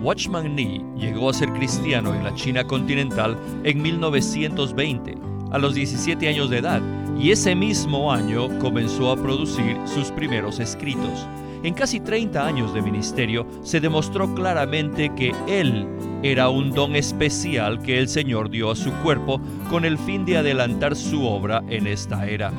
Watchman 0.00 0.54
Nee 0.54 0.84
llegó 0.96 1.28
a 1.28 1.34
ser 1.34 1.52
cristiano 1.52 2.14
en 2.14 2.22
la 2.22 2.32
China 2.34 2.64
continental 2.64 3.36
en 3.64 3.82
1920, 3.82 5.18
a 5.50 5.58
los 5.58 5.74
17 5.74 6.28
años 6.28 6.48
de 6.48 6.58
edad, 6.58 6.80
y 7.18 7.32
ese 7.32 7.56
mismo 7.56 8.12
año 8.12 8.56
comenzó 8.60 9.10
a 9.10 9.16
producir 9.16 9.76
sus 9.84 10.12
primeros 10.12 10.60
escritos. 10.60 11.26
En 11.64 11.74
casi 11.74 11.98
30 11.98 12.46
años 12.46 12.72
de 12.72 12.82
ministerio 12.82 13.46
se 13.62 13.80
demostró 13.80 14.32
claramente 14.32 15.10
que 15.16 15.32
él 15.48 15.88
era 16.22 16.48
un 16.50 16.70
don 16.70 16.94
especial 16.94 17.82
que 17.82 17.98
el 17.98 18.08
Señor 18.08 18.48
dio 18.48 18.70
a 18.70 18.76
su 18.76 18.92
cuerpo 19.02 19.40
con 19.68 19.84
el 19.84 19.98
fin 19.98 20.24
de 20.24 20.38
adelantar 20.38 20.94
su 20.94 21.26
obra 21.26 21.64
en 21.68 21.88
esta 21.88 22.26
era. 22.28 22.52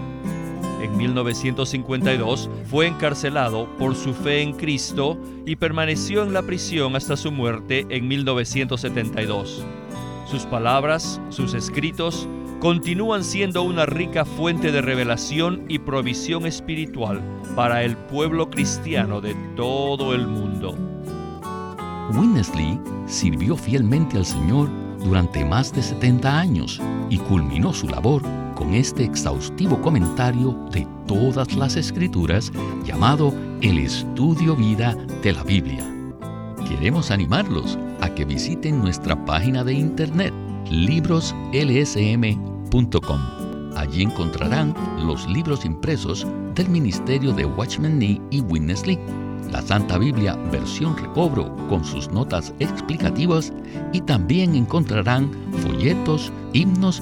En 0.84 0.98
1952 0.98 2.50
fue 2.66 2.88
encarcelado 2.88 3.70
por 3.78 3.96
su 3.96 4.14
fe 4.14 4.42
en 4.42 4.52
Cristo 4.52 5.18
y 5.46 5.56
permaneció 5.56 6.24
en 6.24 6.34
la 6.34 6.42
prisión 6.42 6.98
hasta 6.98 7.16
su 7.16 7.32
muerte 7.32 7.86
en 7.88 8.06
1972. 8.06 9.64
Sus 10.30 10.46
palabras, 10.46 11.22
sus 11.30 11.54
escritos, 11.54 12.28
continúan 12.60 13.24
siendo 13.24 13.64
una 13.64 13.86
rica 13.86 14.26
fuente 14.26 14.74
de 14.74 14.82
revelación 14.82 15.64
y 15.70 15.80
provisión 15.80 16.46
espiritual 16.46 17.22
para 17.56 17.86
el 17.86 17.96
pueblo 17.96 18.50
cristiano 18.50 19.22
de 19.22 19.36
todo 19.56 20.14
el 20.14 20.28
mundo. 20.28 20.76
Winnesley 22.14 22.78
sirvió 23.06 23.56
fielmente 23.56 24.18
al 24.18 24.26
Señor 24.26 24.70
durante 25.00 25.46
más 25.46 25.72
de 25.72 25.82
70 25.82 26.40
años 26.40 26.82
y 27.10 27.20
culminó 27.20 27.72
su 27.72 27.88
labor 27.88 28.43
con 28.64 28.74
este 28.74 29.04
exhaustivo 29.04 29.80
comentario 29.82 30.54
de 30.72 30.88
todas 31.06 31.54
las 31.56 31.76
escrituras 31.76 32.50
llamado 32.86 33.34
El 33.62 33.78
Estudio 33.78 34.56
Vida 34.56 34.96
de 35.22 35.34
la 35.34 35.44
Biblia. 35.44 35.86
Queremos 36.68 37.12
animarlos 37.12 37.78
a 38.00 38.16
que 38.16 38.24
visiten 38.24 38.80
nuestra 38.80 39.26
página 39.26 39.66
de 39.66 39.74
internet 39.74 40.34
libroslsm.com 40.70 43.20
Allí 43.76 44.04
encontrarán 44.04 44.74
los 45.06 45.28
libros 45.28 45.66
impresos 45.66 46.26
del 46.56 46.70
ministerio 46.70 47.34
de 47.34 47.44
Watchman 47.46 48.00
Nee 48.00 48.22
y 48.30 48.40
Witness 48.42 48.88
Lee, 48.88 49.00
la 49.52 49.62
Santa 49.62 49.98
Biblia 49.98 50.38
versión 50.52 50.96
recobro 50.96 51.54
con 51.68 51.84
sus 51.84 52.10
notas 52.12 52.54
explicativas 52.60 53.52
y 53.92 54.00
también 54.02 54.56
encontrarán 54.56 55.30
folletos, 55.64 56.32
himnos, 56.54 57.02